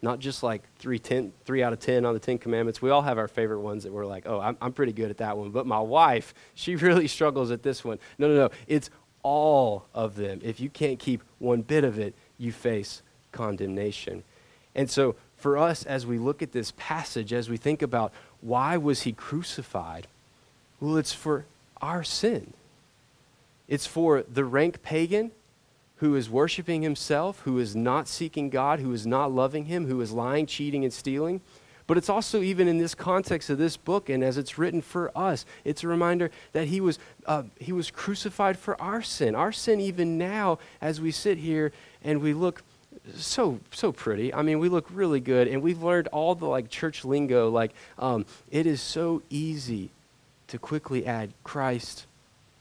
Not 0.04 0.20
just 0.20 0.42
like 0.42 0.64
three, 0.80 1.00
ten, 1.00 1.32
three 1.46 1.62
out 1.62 1.74
of 1.74 1.80
10 1.80 2.06
on 2.06 2.14
the 2.14 2.20
Ten 2.20 2.38
Commandments. 2.38 2.82
We 2.82 2.90
all 2.90 3.04
have 3.04 3.18
our 3.18 3.28
favorite 3.28 3.60
ones 3.60 3.84
that 3.84 3.94
we're 3.94 4.06
like, 4.06 4.24
oh, 4.26 4.40
I'm, 4.40 4.58
I'm 4.60 4.74
pretty 4.74 4.94
good 4.94 5.12
at 5.12 5.18
that 5.18 5.38
one. 5.38 5.52
But 5.52 5.68
my 5.68 5.80
wife, 5.80 6.34
she 6.56 6.76
really 6.76 7.08
struggles 7.08 7.52
at 7.52 7.64
this 7.64 7.84
one. 7.84 8.00
No, 8.18 8.28
no, 8.28 8.36
no. 8.36 8.50
It's 8.68 8.90
all 9.24 9.86
of 9.94 10.16
them. 10.16 10.40
If 10.44 10.60
you 10.60 10.70
can't 10.70 10.98
keep 10.98 11.22
one 11.38 11.62
bit 11.62 11.84
of 11.84 12.00
it, 12.00 12.16
you 12.40 12.52
face 12.52 13.04
condemnation. 13.32 14.24
And 14.74 14.90
so 14.90 15.16
for 15.42 15.58
us 15.58 15.86
as 15.86 16.06
we 16.06 16.18
look 16.18 16.42
at 16.42 16.52
this 16.52 16.74
passage, 16.78 17.34
as 17.34 17.50
we 17.50 17.58
think 17.58 17.82
about 17.82 18.14
why 18.42 18.78
was 18.78 19.02
he 19.02 19.12
crucified? 19.12 20.08
Well, 20.80 20.98
it's 20.98 21.14
for 21.14 21.46
our 21.82 22.04
sin. 22.04 22.54
It's 23.68 23.86
for 23.86 24.24
the 24.24 24.46
rank 24.46 24.84
pagan 24.84 25.32
who 25.98 26.16
is 26.16 26.30
worshiping 26.30 26.82
himself, 26.82 27.42
who 27.42 27.60
is 27.60 27.76
not 27.76 28.08
seeking 28.08 28.50
God, 28.50 28.80
who 28.80 28.92
is 28.92 29.06
not 29.06 29.32
loving 29.32 29.66
him, 29.66 29.86
who 29.86 30.02
is 30.02 30.12
lying, 30.12 30.48
cheating, 30.48 30.84
and 30.84 30.92
stealing. 30.92 31.42
But 31.86 31.98
it's 31.98 32.10
also, 32.10 32.42
even 32.42 32.68
in 32.68 32.78
this 32.78 32.96
context 32.96 33.50
of 33.50 33.58
this 33.58 33.78
book, 33.78 34.10
and 34.10 34.24
as 34.24 34.38
it's 34.38 34.58
written 34.58 34.82
for 34.82 35.12
us, 35.16 35.46
it's 35.64 35.84
a 35.84 35.88
reminder 35.88 36.32
that 36.54 36.68
he 36.68 36.82
was, 36.82 36.98
uh, 37.26 37.44
he 37.60 37.72
was 37.72 37.92
crucified 37.92 38.58
for 38.58 38.82
our 38.82 39.02
sin. 39.02 39.36
Our 39.36 39.52
sin, 39.52 39.80
even 39.80 40.18
now, 40.18 40.58
as 40.82 41.02
we 41.02 41.12
sit 41.12 41.38
here 41.38 41.72
and 42.04 42.22
we 42.22 42.34
look 42.34 42.64
so 43.16 43.60
so 43.72 43.92
pretty. 43.92 44.34
I 44.34 44.42
mean, 44.42 44.60
we 44.60 44.70
look 44.70 44.88
really 44.92 45.20
good, 45.20 45.48
and 45.48 45.62
we've 45.62 45.82
learned 45.82 46.08
all 46.08 46.36
the 46.36 46.46
like 46.46 46.70
church 46.70 47.04
lingo. 47.06 47.50
Like, 47.50 47.74
um, 47.98 48.26
it 48.50 48.66
is 48.66 48.82
so 48.82 49.22
easy 49.30 49.90
to 50.48 50.58
quickly 50.58 51.06
add 51.06 51.32
Christ 51.44 52.06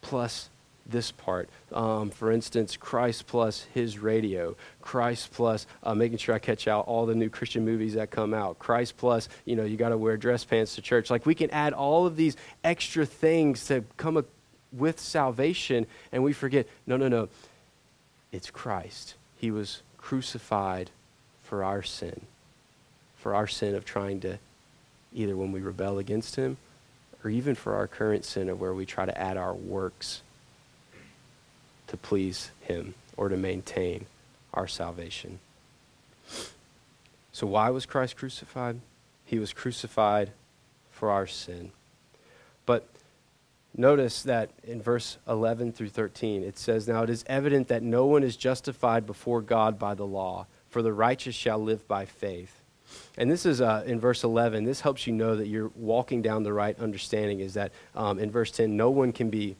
plus 0.02 0.48
this 0.86 1.10
part. 1.10 1.48
Um, 1.72 2.10
for 2.10 2.32
instance, 2.32 2.76
Christ 2.76 3.26
plus 3.26 3.66
his 3.74 3.98
radio, 3.98 4.56
Christ 4.80 5.32
plus 5.32 5.66
uh, 5.82 5.94
making 5.94 6.18
sure 6.18 6.34
I 6.34 6.38
catch 6.38 6.68
out 6.68 6.86
all 6.86 7.06
the 7.06 7.14
new 7.14 7.30
Christian 7.30 7.64
movies 7.64 7.94
that 7.94 8.10
come 8.10 8.34
out, 8.34 8.58
Christ 8.58 8.96
plus, 8.96 9.28
you 9.44 9.56
know, 9.56 9.64
you 9.64 9.76
got 9.76 9.90
to 9.90 9.98
wear 9.98 10.16
dress 10.16 10.44
pants 10.44 10.74
to 10.76 10.82
church. 10.82 11.10
Like 11.10 11.26
we 11.26 11.34
can 11.34 11.50
add 11.50 11.72
all 11.72 12.06
of 12.06 12.16
these 12.16 12.36
extra 12.64 13.06
things 13.06 13.66
to 13.66 13.84
come 13.96 14.16
a, 14.16 14.24
with 14.72 15.00
salvation, 15.00 15.86
and 16.12 16.22
we 16.22 16.32
forget 16.32 16.66
no, 16.86 16.96
no, 16.96 17.08
no. 17.08 17.28
It's 18.32 18.50
Christ. 18.50 19.14
He 19.38 19.50
was 19.50 19.82
crucified 20.00 20.90
for 21.42 21.62
our 21.62 21.82
sin, 21.82 22.22
for 23.16 23.34
our 23.34 23.46
sin 23.46 23.74
of 23.74 23.84
trying 23.84 24.20
to 24.20 24.38
either 25.12 25.36
when 25.36 25.52
we 25.52 25.60
rebel 25.60 25.98
against 25.98 26.36
him 26.36 26.56
or 27.22 27.30
even 27.30 27.54
for 27.54 27.74
our 27.74 27.86
current 27.86 28.24
sin 28.24 28.48
of 28.48 28.60
where 28.60 28.72
we 28.72 28.86
try 28.86 29.04
to 29.04 29.18
add 29.18 29.36
our 29.36 29.54
works 29.54 30.22
to 31.88 31.96
please 31.96 32.50
him 32.62 32.94
or 33.16 33.28
to 33.28 33.36
maintain 33.36 34.06
our 34.54 34.66
salvation. 34.66 35.38
So, 37.32 37.46
why 37.46 37.70
was 37.70 37.86
Christ 37.86 38.16
crucified? 38.16 38.80
He 39.24 39.38
was 39.38 39.52
crucified 39.52 40.30
for 40.90 41.10
our 41.10 41.26
sin. 41.26 41.72
But 42.66 42.86
Notice 43.76 44.22
that 44.24 44.50
in 44.64 44.82
verse 44.82 45.18
11 45.28 45.72
through 45.72 45.90
13, 45.90 46.42
it 46.42 46.58
says, 46.58 46.88
Now 46.88 47.02
it 47.02 47.10
is 47.10 47.24
evident 47.28 47.68
that 47.68 47.82
no 47.82 48.06
one 48.06 48.22
is 48.22 48.36
justified 48.36 49.06
before 49.06 49.40
God 49.40 49.78
by 49.78 49.94
the 49.94 50.06
law, 50.06 50.46
for 50.68 50.82
the 50.82 50.92
righteous 50.92 51.34
shall 51.34 51.58
live 51.58 51.86
by 51.86 52.04
faith. 52.04 52.62
And 53.16 53.30
this 53.30 53.46
is 53.46 53.60
uh, 53.60 53.84
in 53.86 54.00
verse 54.00 54.24
11. 54.24 54.64
This 54.64 54.80
helps 54.80 55.06
you 55.06 55.12
know 55.12 55.36
that 55.36 55.46
you're 55.46 55.70
walking 55.76 56.22
down 56.22 56.42
the 56.42 56.52
right 56.52 56.78
understanding. 56.80 57.40
Is 57.40 57.54
that 57.54 57.72
um, 57.94 58.18
in 58.18 58.30
verse 58.30 58.50
10, 58.50 58.76
no 58.76 58.90
one 58.90 59.12
can 59.12 59.30
be 59.30 59.56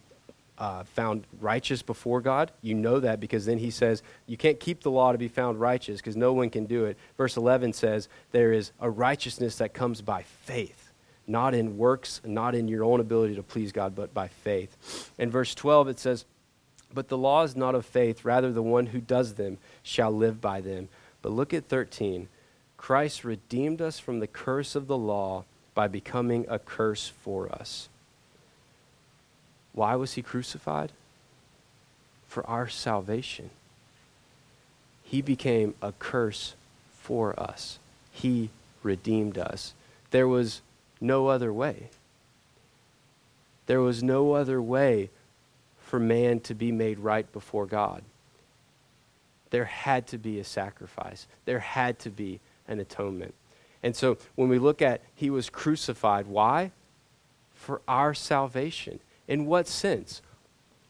uh, 0.61 0.85
found 0.85 1.27
righteous 1.41 1.81
before 1.83 2.21
God. 2.21 2.53
You 2.61 2.75
know 2.75 3.01
that 3.01 3.19
because 3.19 3.47
then 3.47 3.59
he 3.59 3.71
says 3.71 4.03
you 4.27 4.37
can't 4.37 4.61
keep 4.61 4.83
the 4.83 4.91
law 4.91 5.11
to 5.11 5.19
be 5.19 5.27
found 5.27 5.59
righteous 5.59 6.01
because 6.01 6.17
no 6.17 6.33
one 6.33 6.51
can 6.51 6.67
do 6.67 6.85
it. 6.85 6.99
Verse 7.17 7.37
11 7.37 7.73
says 7.73 8.09
there 8.31 8.53
is 8.53 8.73
a 8.79 8.91
righteousness 8.91 9.57
that 9.57 9.73
comes 9.73 10.03
by 10.03 10.23
faith, 10.23 10.80
not 11.31 11.55
in 11.55 11.79
works, 11.79 12.21
not 12.25 12.55
in 12.55 12.69
your 12.69 12.85
own 12.85 13.01
ability 13.01 13.37
to 13.37 13.43
please 13.43 13.73
God, 13.73 13.95
but 13.95 14.13
by 14.13 14.29
faith. 14.29 15.11
In 15.17 15.31
verse 15.31 15.55
12 15.55 15.89
it 15.89 15.99
says, 15.99 16.25
But 16.93 17.09
the 17.09 17.17
law 17.17 17.45
is 17.45 17.55
not 17.55 17.75
of 17.75 17.87
faith, 17.87 18.25
rather, 18.25 18.53
the 18.53 18.63
one 18.63 18.87
who 18.87 19.01
does 19.01 19.35
them 19.35 19.59
shall 19.83 20.11
live 20.11 20.41
by 20.41 20.61
them. 20.61 20.89
But 21.23 21.33
look 21.33 21.55
at 21.55 21.69
13. 21.69 22.29
Christ 22.77 23.25
redeemed 23.25 23.81
us 23.81 23.99
from 23.99 24.19
the 24.19 24.27
curse 24.27 24.75
of 24.75 24.87
the 24.87 24.99
law 24.99 25.45
by 25.75 25.87
becoming 25.87 26.47
a 26.49 26.59
curse 26.59 27.09
for 27.09 27.51
us. 27.53 27.89
Why 29.73 29.95
was 29.95 30.15
he 30.15 30.23
crucified? 30.23 30.91
For 32.27 32.45
our 32.47 32.69
salvation. 32.69 33.51
He 35.05 35.23
became 35.23 35.75
a 35.81 35.93
curse 35.93 36.55
for 37.01 37.39
us. 37.39 37.79
He 38.13 38.51
redeemed 38.83 39.39
us. 39.39 39.75
There 40.11 40.29
was 40.29 40.61
no 41.01 41.29
other 41.29 41.53
way. 41.53 41.89
There 43.67 43.81
was 43.81 44.03
no 44.03 44.33
other 44.33 44.61
way 44.61 45.11
for 45.79 45.99
man 45.99 46.41
to 46.41 46.55
be 46.55 46.73
made 46.73 46.99
right 46.99 47.31
before 47.33 47.67
God. 47.67 48.03
There 49.51 49.65
had 49.65 50.07
to 50.09 50.19
be 50.19 50.39
a 50.39 50.45
sacrifice. 50.45 51.27
There 51.45 51.59
had 51.59 51.99
to 52.01 52.11
be 52.11 52.41
an 52.69 52.81
atonement. 52.81 53.35
And 53.83 53.97
so 53.97 54.19
when 54.35 54.49
we 54.49 54.59
look 54.59 54.83
at 54.83 55.01
he 55.15 55.31
was 55.31 55.51
crucified, 55.51 56.27
why? 56.27 56.71
For 57.55 57.81
our 57.89 58.15
salvation. 58.15 59.01
In 59.27 59.47
what 59.47 59.67
sense? 59.67 60.23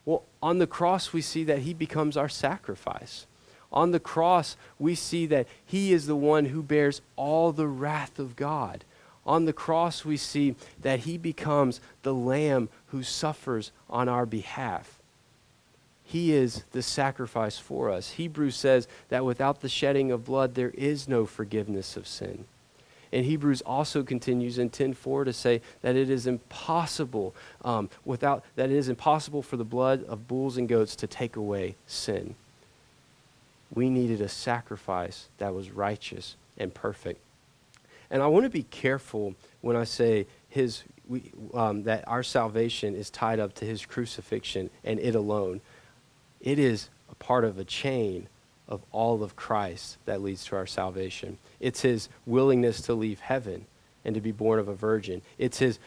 Well, 0.04 0.24
on 0.42 0.58
the 0.58 0.66
cross, 0.66 1.12
we 1.12 1.20
see 1.20 1.44
that 1.44 1.60
he 1.60 1.74
becomes 1.74 2.16
our 2.16 2.28
sacrifice. 2.28 3.26
On 3.72 3.92
the 3.92 4.00
cross, 4.00 4.56
we 4.78 4.94
see 4.94 5.26
that 5.26 5.46
he 5.64 5.92
is 5.92 6.06
the 6.06 6.16
one 6.16 6.46
who 6.46 6.62
bears 6.62 7.00
all 7.16 7.52
the 7.52 7.68
wrath 7.68 8.18
of 8.18 8.36
God. 8.36 8.84
On 9.26 9.44
the 9.44 9.52
cross, 9.52 10.04
we 10.04 10.16
see 10.16 10.54
that 10.80 11.00
he 11.00 11.18
becomes 11.18 11.80
the 12.02 12.14
lamb 12.14 12.68
who 12.86 13.02
suffers 13.02 13.70
on 13.88 14.08
our 14.08 14.26
behalf. 14.26 14.98
He 16.04 16.32
is 16.32 16.64
the 16.72 16.82
sacrifice 16.82 17.58
for 17.58 17.90
us. 17.90 18.12
Hebrews 18.12 18.56
says 18.56 18.88
that 19.10 19.24
without 19.24 19.60
the 19.60 19.68
shedding 19.68 20.10
of 20.10 20.24
blood, 20.24 20.54
there 20.54 20.70
is 20.70 21.06
no 21.06 21.26
forgiveness 21.26 21.96
of 21.96 22.06
sin. 22.06 22.46
And 23.12 23.24
Hebrews 23.24 23.60
also 23.62 24.02
continues 24.02 24.58
in 24.58 24.70
10:4 24.70 25.24
to 25.24 25.32
say 25.32 25.60
that 25.82 25.96
it 25.96 26.10
is 26.10 26.26
impossible 26.26 27.34
um, 27.64 27.90
without 28.04 28.44
that 28.56 28.70
it 28.70 28.76
is 28.76 28.88
impossible 28.88 29.42
for 29.42 29.56
the 29.56 29.64
blood 29.64 30.04
of 30.04 30.28
bulls 30.28 30.56
and 30.56 30.68
goats 30.68 30.96
to 30.96 31.06
take 31.06 31.36
away 31.36 31.76
sin. 31.86 32.34
We 33.72 33.90
needed 33.90 34.20
a 34.20 34.28
sacrifice 34.28 35.28
that 35.38 35.54
was 35.54 35.70
righteous 35.70 36.36
and 36.56 36.74
perfect. 36.74 37.20
And 38.10 38.22
I 38.22 38.26
want 38.26 38.44
to 38.44 38.50
be 38.50 38.64
careful 38.64 39.34
when 39.60 39.76
I 39.76 39.84
say 39.84 40.26
his 40.48 40.82
we, 41.08 41.32
um, 41.54 41.82
that 41.84 42.06
our 42.06 42.22
salvation 42.22 42.94
is 42.94 43.10
tied 43.10 43.40
up 43.40 43.54
to 43.54 43.64
his 43.64 43.84
crucifixion 43.84 44.70
and 44.84 44.98
it 45.00 45.14
alone. 45.14 45.60
It 46.40 46.58
is 46.58 46.88
a 47.10 47.14
part 47.16 47.44
of 47.44 47.58
a 47.58 47.64
chain 47.64 48.28
of 48.68 48.82
all 48.92 49.22
of 49.22 49.34
Christ 49.34 49.98
that 50.04 50.22
leads 50.22 50.44
to 50.46 50.56
our 50.56 50.66
salvation. 50.66 51.38
It's 51.58 51.82
his 51.82 52.08
willingness 52.26 52.80
to 52.82 52.94
leave 52.94 53.18
heaven 53.20 53.66
and 54.04 54.14
to 54.14 54.20
be 54.20 54.32
born 54.32 54.60
of 54.60 54.68
a 54.68 54.74
virgin. 54.74 55.20
It's 55.36 55.58
his 55.58 55.78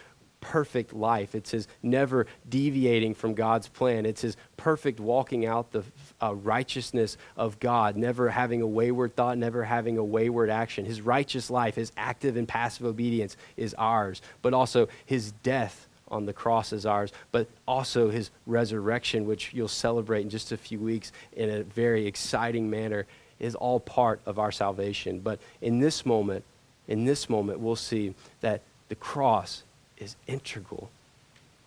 perfect 0.44 0.92
life. 0.92 1.36
It's 1.36 1.52
his 1.52 1.70
never 1.82 2.28
deviating 2.50 3.16
from 3.16 3.34
God's 3.34 3.70
plan. 3.70 4.06
It's 4.06 4.22
his 4.22 4.36
perfect 4.58 5.00
walking 5.00 5.46
out 5.46 5.72
the 5.72 5.84
uh, 6.22 6.36
righteousness 6.36 7.18
of 7.38 7.62
God, 7.62 7.96
never 7.96 8.30
having 8.30 8.62
a 8.62 8.68
wayward 8.68 9.16
thought, 9.16 9.38
never 9.38 9.64
having 9.64 9.98
a 9.98 10.04
wayward 10.04 10.50
action. 10.50 10.84
His 10.84 11.00
righteous 11.00 11.50
life, 11.50 11.76
his 11.76 11.94
active 11.96 12.36
and 12.36 12.46
passive 12.46 12.86
obedience 12.86 13.38
is 13.56 13.74
ours, 13.78 14.22
but 14.42 14.54
also 14.54 14.90
his 15.06 15.32
death 15.44 15.88
on 16.10 16.26
the 16.26 16.34
cross 16.34 16.74
is 16.74 16.86
ours, 16.86 17.14
but 17.32 17.48
also 17.66 18.10
his 18.10 18.30
resurrection, 18.46 19.26
which 19.26 19.54
you'll 19.54 19.70
celebrate 19.70 20.24
in 20.24 20.30
just 20.30 20.52
a 20.52 20.58
few 20.58 20.78
weeks 20.78 21.14
in 21.38 21.50
a 21.50 21.64
very 21.64 22.06
exciting 22.06 22.70
manner, 22.70 23.08
is 23.40 23.56
all 23.56 23.80
part 23.80 24.20
of 24.26 24.40
our 24.40 24.52
salvation. 24.52 25.20
But 25.20 25.40
in 25.62 25.80
this 25.80 26.06
moment, 26.06 26.44
in 26.90 27.06
this 27.06 27.30
moment, 27.30 27.62
we'll 27.62 27.78
see 27.78 28.14
that 28.42 28.62
the 28.90 28.96
cross 28.96 29.64
is 30.04 30.16
integral 30.28 30.90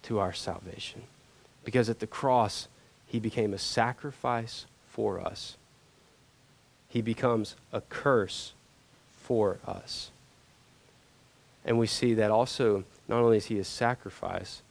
to 0.02 0.18
our 0.18 0.32
salvation. 0.32 1.02
Because 1.64 1.88
at 1.88 1.98
the 1.98 2.06
cross, 2.06 2.68
he 3.06 3.18
became 3.18 3.52
a 3.52 3.58
sacrifice 3.58 4.66
for 4.88 5.20
us. 5.20 5.56
He 6.88 7.00
becomes 7.00 7.56
a 7.72 7.80
curse 7.80 8.52
for 9.16 9.58
us. 9.66 10.10
And 11.64 11.78
we 11.78 11.88
see 11.88 12.14
that 12.14 12.30
also 12.30 12.84
not 13.08 13.20
only 13.20 13.38
is 13.38 13.46
he 13.46 13.58
a 13.58 13.64
sacrifice, 13.64 14.62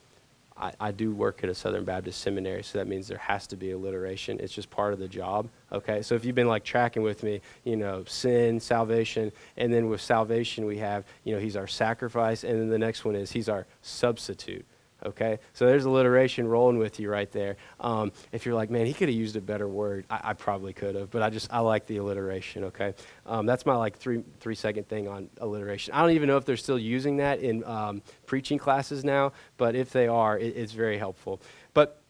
I, 0.58 0.72
I, 0.80 0.92
do 0.92 1.14
work 1.14 1.44
at 1.44 1.50
a 1.50 1.56
Southern 1.56 1.84
Baptist 1.84 2.22
seminary, 2.22 2.64
so 2.64 2.78
that 2.78 2.88
means 2.88 3.08
there 3.08 3.18
has 3.18 3.46
to 3.48 3.58
be 3.58 3.72
alliteration. 3.72 4.40
It's 4.40 4.54
just 4.54 4.70
part 4.70 4.94
of 4.94 5.00
the 5.00 5.08
job. 5.08 5.50
Okay, 5.72 6.02
so 6.02 6.16
if 6.16 6.24
you've 6.24 6.36
been 6.36 6.48
like 6.48 6.64
tracking 6.64 7.04
with 7.04 7.24
me, 7.24 7.42
you 7.66 7.76
know, 7.76 8.06
sin, 8.06 8.60
salvation, 8.60 9.34
and 9.58 9.74
then 9.74 9.90
with 9.90 10.00
salvation 10.00 10.66
we 10.66 10.78
have, 10.78 11.04
you 11.26 11.34
know, 11.34 11.42
he's 11.42 11.58
our 11.58 11.68
sacrifice, 11.68 12.46
and 12.46 12.58
then 12.58 12.70
the 12.70 12.80
next 12.80 13.04
one 13.04 13.16
is 13.16 13.32
he's 13.32 13.50
our 13.50 13.68
substitute. 13.82 14.66
Okay, 15.04 15.40
so 15.54 15.68
there's 15.68 15.86
alliteration 15.86 16.48
rolling 16.48 16.78
with 16.78 17.00
you 17.00 17.10
right 17.12 17.30
there. 17.32 17.58
Um, 17.80 18.14
if 18.32 18.46
you're 18.46 18.56
like, 18.56 18.70
man, 18.70 18.86
he 18.86 18.94
could 18.94 19.10
have 19.10 19.16
used 19.16 19.36
a 19.36 19.42
better 19.42 19.68
word, 19.68 20.06
I, 20.10 20.22
I 20.24 20.34
probably 20.34 20.72
could 20.72 20.96
have, 20.96 21.12
but 21.12 21.22
I 21.22 21.30
just 21.30 21.52
I 21.52 21.60
like 21.60 21.86
the 21.86 21.98
alliteration. 21.98 22.64
Okay, 22.66 22.94
um, 23.26 23.46
that's 23.46 23.66
my 23.66 23.76
like 23.76 23.98
three 23.98 24.24
three 24.40 24.56
second 24.56 24.88
thing 24.88 25.08
on 25.08 25.30
alliteration. 25.40 25.94
I 25.94 26.02
don't 26.02 26.12
even 26.12 26.28
know 26.28 26.38
if 26.38 26.46
they're 26.46 26.58
still 26.58 26.80
using 26.80 27.18
that 27.18 27.40
in 27.40 27.64
um, 27.66 28.02
preaching 28.26 28.58
classes 28.58 29.04
now, 29.04 29.34
but 29.58 29.76
if 29.76 29.92
they 29.92 30.08
are, 30.08 30.40
it, 30.40 30.56
it's 30.56 30.72
very 30.72 30.98
helpful. 30.98 31.42
But 31.74 32.02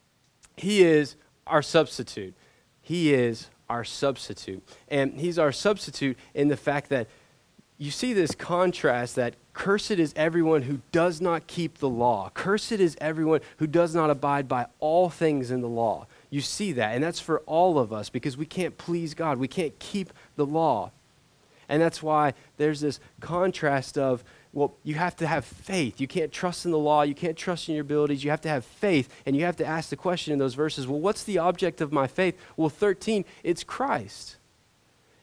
he 0.56 0.84
is 0.84 1.16
our 1.46 1.62
substitute. 1.62 2.34
He 2.80 3.12
is 3.12 3.48
our 3.68 3.82
substitute, 3.82 4.62
and 4.88 5.18
he's 5.18 5.40
our 5.40 5.50
substitute 5.50 6.16
in 6.34 6.48
the 6.48 6.56
fact 6.56 6.88
that 6.90 7.08
you 7.78 7.90
see 7.90 8.12
this 8.12 8.34
contrast 8.34 9.16
that 9.16 9.34
cursed 9.52 9.92
is 9.92 10.12
everyone 10.16 10.62
who 10.62 10.80
does 10.92 11.20
not 11.20 11.46
keep 11.46 11.78
the 11.78 11.88
law. 11.88 12.30
Cursed 12.34 12.72
is 12.72 12.96
everyone 13.00 13.40
who 13.58 13.66
does 13.66 13.94
not 13.94 14.10
abide 14.10 14.48
by 14.48 14.66
all 14.80 15.10
things 15.10 15.50
in 15.50 15.60
the 15.60 15.68
law. 15.68 16.06
You 16.30 16.40
see 16.40 16.72
that, 16.72 16.94
and 16.94 17.04
that's 17.04 17.20
for 17.20 17.40
all 17.40 17.78
of 17.78 17.92
us 17.92 18.08
because 18.08 18.36
we 18.36 18.46
can't 18.46 18.76
please 18.78 19.14
God. 19.14 19.38
We 19.38 19.48
can't 19.48 19.78
keep 19.78 20.12
the 20.36 20.46
law. 20.46 20.90
And 21.68 21.82
that's 21.82 22.02
why 22.02 22.34
there's 22.56 22.80
this 22.80 23.00
contrast 23.20 23.98
of, 23.98 24.24
well, 24.52 24.74
you 24.82 24.94
have 24.94 25.16
to 25.16 25.26
have 25.26 25.44
faith. 25.44 26.00
You 26.00 26.06
can't 26.06 26.32
trust 26.32 26.64
in 26.64 26.70
the 26.70 26.78
law. 26.78 27.02
You 27.02 27.14
can't 27.14 27.36
trust 27.36 27.68
in 27.68 27.74
your 27.74 27.82
abilities. 27.82 28.24
You 28.24 28.30
have 28.30 28.40
to 28.42 28.48
have 28.48 28.64
faith. 28.64 29.08
And 29.26 29.36
you 29.36 29.44
have 29.44 29.56
to 29.56 29.66
ask 29.66 29.90
the 29.90 29.96
question 29.96 30.32
in 30.32 30.38
those 30.38 30.54
verses, 30.54 30.86
well, 30.86 31.00
what's 31.00 31.24
the 31.24 31.38
object 31.38 31.80
of 31.80 31.92
my 31.92 32.06
faith? 32.06 32.38
Well, 32.56 32.68
13, 32.68 33.24
it's 33.42 33.64
Christ. 33.64 34.36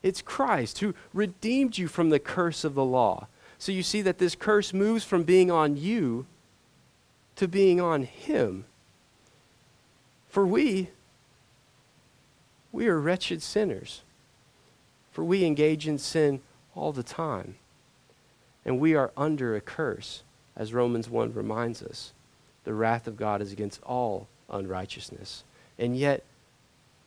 It's 0.03 0.21
Christ 0.21 0.79
who 0.79 0.93
redeemed 1.13 1.77
you 1.77 1.87
from 1.87 2.09
the 2.09 2.19
curse 2.19 2.63
of 2.63 2.75
the 2.75 2.83
law. 2.83 3.27
So 3.57 3.71
you 3.71 3.81
see 3.81 4.01
that 4.01 4.17
this 4.17 4.35
curse 4.35 4.73
moves 4.73 5.05
from 5.05 5.23
being 5.23 5.49
on 5.49 5.77
you 5.77 6.25
to 7.37 7.47
being 7.47 7.79
on 7.79 8.03
him. 8.03 8.65
For 10.29 10.45
we, 10.45 10.89
we 12.73 12.87
are 12.87 12.99
wretched 12.99 13.41
sinners. 13.41 14.01
For 15.11 15.23
we 15.23 15.45
engage 15.45 15.87
in 15.87 15.97
sin 15.97 16.41
all 16.75 16.91
the 16.91 17.03
time. 17.03 17.55
And 18.65 18.79
we 18.79 18.95
are 18.95 19.11
under 19.15 19.55
a 19.55 19.61
curse, 19.61 20.23
as 20.55 20.73
Romans 20.73 21.09
1 21.09 21.33
reminds 21.33 21.81
us. 21.81 22.11
The 22.63 22.73
wrath 22.73 23.07
of 23.07 23.15
God 23.15 23.41
is 23.41 23.51
against 23.51 23.81
all 23.83 24.27
unrighteousness. 24.49 25.43
And 25.77 25.95
yet, 25.95 26.23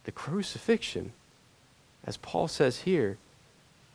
the 0.04 0.12
crucifixion 0.12 1.12
as 2.06 2.16
Paul 2.16 2.48
says 2.48 2.80
here, 2.80 3.18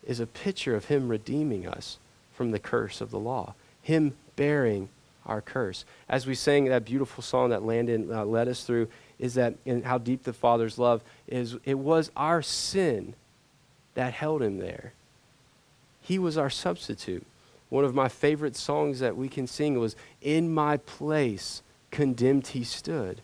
is 0.05 0.19
a 0.19 0.27
picture 0.27 0.75
of 0.75 0.85
him 0.85 1.07
redeeming 1.07 1.67
us 1.67 1.97
from 2.33 2.51
the 2.51 2.59
curse 2.59 3.01
of 3.01 3.11
the 3.11 3.19
law, 3.19 3.53
him 3.81 4.15
bearing 4.35 4.89
our 5.25 5.41
curse. 5.41 5.85
As 6.09 6.25
we 6.25 6.35
sang 6.35 6.65
that 6.65 6.85
beautiful 6.85 7.23
song 7.23 7.51
that 7.51 7.63
Landon 7.63 8.11
uh, 8.11 8.25
led 8.25 8.47
us 8.47 8.63
through, 8.63 8.87
is 9.19 9.35
that 9.35 9.53
in 9.65 9.83
how 9.83 9.97
deep 9.97 10.23
the 10.23 10.33
Father's 10.33 10.79
love 10.79 11.03
is, 11.27 11.55
it 11.63 11.77
was 11.77 12.11
our 12.15 12.41
sin 12.41 13.13
that 13.93 14.13
held 14.13 14.41
him 14.41 14.57
there. 14.57 14.93
He 16.01 16.17
was 16.17 16.37
our 16.37 16.49
substitute. 16.49 17.25
One 17.69 17.85
of 17.85 17.93
my 17.93 18.09
favorite 18.09 18.55
songs 18.55 18.99
that 18.99 19.15
we 19.15 19.29
can 19.29 19.47
sing 19.47 19.79
was, 19.79 19.95
In 20.21 20.53
my 20.53 20.77
place, 20.77 21.61
condemned 21.91 22.47
he 22.47 22.63
stood. 22.63 23.21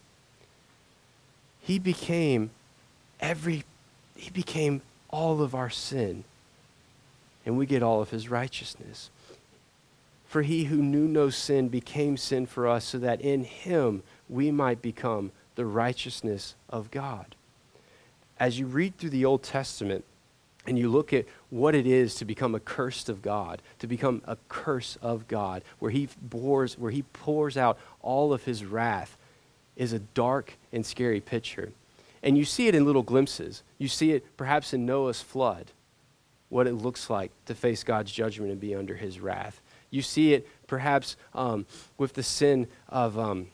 He 1.60 1.80
became 1.80 2.52
every, 3.19 3.63
he 4.17 4.30
became 4.30 4.82
all 5.10 5.41
of 5.41 5.56
our 5.56 5.69
sin, 5.69 6.23
and 7.45 7.58
we 7.58 7.65
get 7.65 7.84
all 7.84 8.01
of 8.01 8.10
his 8.10 8.30
righteousness. 8.30 9.10
For 10.27 10.41
he 10.41 10.65
who 10.65 10.77
knew 10.77 11.08
no 11.08 11.30
sin 11.30 11.69
became 11.69 12.17
sin 12.17 12.45
for 12.45 12.67
us, 12.67 12.86
so 12.86 12.97
that 12.97 13.21
in 13.21 13.43
him 13.43 14.03
we 14.30 14.51
might 14.51 14.82
become 14.82 15.32
the 15.56 15.65
righteousness 15.65 16.56
of 16.69 16.91
God. 16.91 17.36
As 18.39 18.60
you 18.60 18.65
read 18.65 18.97
through 18.97 19.12
the 19.12 19.25
Old 19.25 19.43
Testament, 19.43 20.03
and 20.67 20.77
you 20.77 20.89
look 20.89 21.13
at 21.13 21.25
what 21.49 21.73
it 21.73 21.88
is 21.88 22.15
to 22.15 22.25
become 22.25 22.53
a 22.53 22.60
cursed 22.60 23.08
of 23.08 23.21
God, 23.21 23.62
to 23.80 23.88
become 23.88 24.21
a 24.25 24.38
curse 24.49 24.97
of 25.01 25.27
God, 25.27 25.63
where 25.80 25.91
he 25.91 26.10
bores, 26.21 26.77
where 26.77 26.91
he 26.91 27.03
pours 27.03 27.56
out 27.56 27.80
all 28.01 28.34
of 28.34 28.43
his 28.43 28.65
wrath, 28.65 29.17
is 29.77 29.93
a 29.93 29.99
dark 29.99 30.58
and 30.73 30.86
scary 30.86 31.21
picture. 31.21 31.71
And 32.23 32.38
you 32.38 32.45
see 32.45 32.67
it 32.67 32.75
in 32.75 32.86
little 32.86 33.03
glimpses. 33.03 33.63
You 33.77 33.88
see 33.88 34.12
it 34.12 34.25
perhaps 34.38 34.73
in 34.73 34.86
Noah's 34.86 35.21
flood, 35.21 35.71
what 36.49 36.67
it 36.67 36.73
looks 36.73 37.10
like 37.10 37.32
to 37.45 37.56
face 37.56 37.84
God's 37.84 38.12
judgment 38.12 38.51
and 38.51 38.60
be 38.60 38.75
under 38.75 38.95
his 38.95 39.19
wrath. 39.19 39.62
You 39.89 40.01
see 40.01 40.34
it 40.34 40.47
perhaps 40.67 41.15
um, 41.34 41.65
with 41.97 42.13
the 42.13 42.23
sin 42.23 42.67
of, 42.89 43.17
um, 43.17 43.47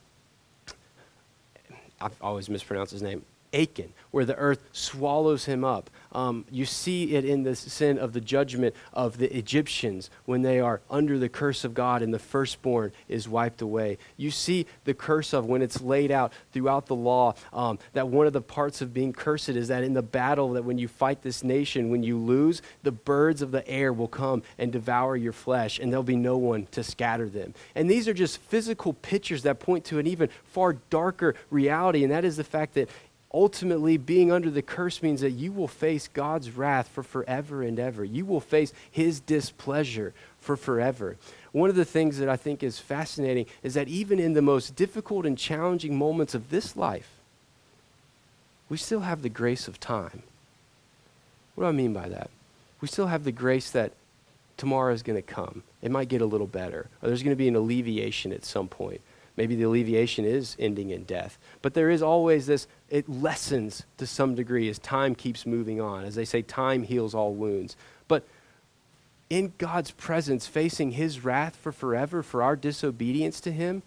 I 2.02 2.10
always 2.22 2.50
mispronounce 2.50 2.92
his 2.92 3.02
name, 3.02 3.24
Achan, 3.54 3.94
where 4.12 4.26
the 4.26 4.36
earth 4.36 4.64
swallows 4.72 5.46
him 5.46 5.64
up. 5.64 5.90
Um, 6.12 6.46
you 6.52 6.66
see 6.66 7.16
it 7.16 7.26
in 7.26 7.44
the 7.44 7.56
sin 7.56 7.98
of 7.98 8.14
the 8.14 8.22
judgment 8.22 8.76
of 8.94 9.18
the 9.18 9.36
Egyptians 9.36 10.10
when 10.26 10.42
they 10.42 10.60
are 10.60 10.82
under 10.90 11.18
the 11.18 11.30
curse 11.30 11.64
of 11.64 11.74
God 11.74 12.02
and 12.02 12.14
the 12.14 12.20
firstborn 12.20 12.92
is 13.08 13.28
wiped 13.28 13.62
away. 13.62 13.98
You 14.18 14.30
see 14.32 14.68
the 14.84 14.94
curse 14.94 15.34
of 15.34 15.46
when 15.46 15.62
it's 15.62 15.82
laid 15.82 16.12
out 16.12 16.34
throughout 16.52 16.86
the 16.86 16.96
law 16.96 17.34
um, 17.52 17.80
that 17.94 18.08
one 18.08 18.28
of 18.28 18.34
the 18.34 18.42
parts 18.42 18.82
of 18.82 18.94
being 18.94 19.14
cursed 19.14 19.50
is 19.50 19.68
that 19.70 19.84
in 19.84 19.94
the 19.94 20.04
battle 20.04 20.54
that 20.54 20.64
when 20.64 20.78
you 20.78 20.88
fight 20.88 21.22
this 21.22 21.44
nation, 21.44 21.90
when 21.90 22.04
you 22.04 22.18
lose, 22.18 22.62
the 22.84 22.92
birds 22.92 23.42
of 23.42 23.52
the 23.52 23.68
air 23.68 23.92
will 23.92 24.08
come 24.08 24.44
and 24.58 24.72
devour 24.72 25.16
your 25.16 25.34
flesh 25.34 25.80
and 25.80 25.92
there'll 25.92 26.04
be 26.04 26.16
no 26.16 26.38
one 26.38 26.68
to 26.72 26.84
scatter 26.84 27.30
them. 27.30 27.54
And 27.76 27.90
these 27.90 28.08
are 28.08 28.14
just 28.14 28.38
physical 28.38 28.94
pictures 28.94 29.44
that 29.44 29.60
point 29.60 29.86
to 29.86 30.00
an 30.00 30.08
even 30.08 30.30
far 30.46 30.74
darker 30.90 31.36
reality, 31.50 32.04
and 32.04 32.12
that 32.12 32.26
is 32.26 32.38
the 32.38 32.44
fact 32.44 32.76
that 32.76 32.90
ultimately 33.34 33.98
being 33.98 34.32
under 34.32 34.52
the 34.52 34.62
curse 34.62 35.02
means 35.02 35.22
that 35.22 35.32
you 35.32 35.52
will 35.52 35.68
face 35.68 36.08
God's 36.08 36.52
wrath 36.52 36.88
for 36.88 37.04
forever 37.04 37.64
and 37.64 37.80
ever. 37.80 38.04
You 38.04 38.26
will 38.26 38.40
face 38.40 38.74
his 38.92 39.20
displeasure 39.20 40.14
for 40.40 40.56
forever. 40.56 41.18
One 41.52 41.70
of 41.70 41.76
the 41.76 41.86
things 41.86 42.20
that 42.20 42.30
I 42.30 42.36
think 42.36 42.62
is 42.62 42.80
fascinating 42.80 43.48
is 43.64 43.74
that 43.74 43.88
even 43.88 44.20
in 44.20 44.34
the 44.34 44.42
most 44.42 44.76
difficult 44.76 45.26
and 45.26 45.38
challenging 45.38 45.98
moments 45.98 46.36
of 46.36 46.50
this 46.50 46.76
life, 46.76 47.10
we 48.70 48.78
still 48.78 49.02
have 49.02 49.22
the 49.22 49.30
grace 49.30 49.68
of 49.68 49.80
time. 49.80 50.24
What 51.56 51.66
do 51.66 51.70
I 51.70 51.74
mean 51.74 51.94
by 51.94 52.10
that? 52.10 52.30
We 52.82 52.88
still 52.88 53.08
have 53.08 53.24
the 53.24 53.32
grace 53.32 53.70
that 53.72 53.94
tomorrow 54.58 54.94
is 54.94 55.04
going 55.04 55.22
to 55.22 55.34
come. 55.34 55.64
It 55.82 55.92
might 55.92 56.10
get 56.10 56.22
a 56.22 56.26
little 56.26 56.48
better, 56.48 56.88
or 57.02 57.08
there's 57.08 57.24
going 57.24 57.36
to 57.36 57.38
be 57.38 57.48
an 57.48 57.56
alleviation 57.56 58.32
at 58.32 58.46
some 58.46 58.68
point. 58.68 59.02
Maybe 59.36 59.56
the 59.56 59.64
alleviation 59.64 60.26
is 60.26 60.56
ending 60.60 60.92
in 60.92 61.04
death. 61.04 61.38
But 61.62 61.74
there 61.74 61.90
is 61.90 62.02
always 62.02 62.46
this, 62.46 62.68
it 62.94 63.10
lessens 63.10 63.86
to 63.98 64.06
some 64.06 64.36
degree 64.36 64.70
as 64.70 64.78
time 64.78 65.16
keeps 65.16 65.48
moving 65.48 65.82
on. 65.82 66.06
As 66.06 66.14
they 66.14 66.26
say, 66.26 66.44
time 66.44 66.84
heals 66.84 67.16
all 67.16 67.34
wounds. 67.34 67.76
But 68.08 68.24
in 69.32 69.52
God's 69.58 69.90
presence, 69.90 70.46
facing 70.46 70.92
his 70.92 71.24
wrath 71.26 71.56
for 71.56 71.72
forever 71.72 72.22
for 72.22 72.44
our 72.44 72.56
disobedience 72.56 73.42
to 73.42 73.52
him, 73.52 73.82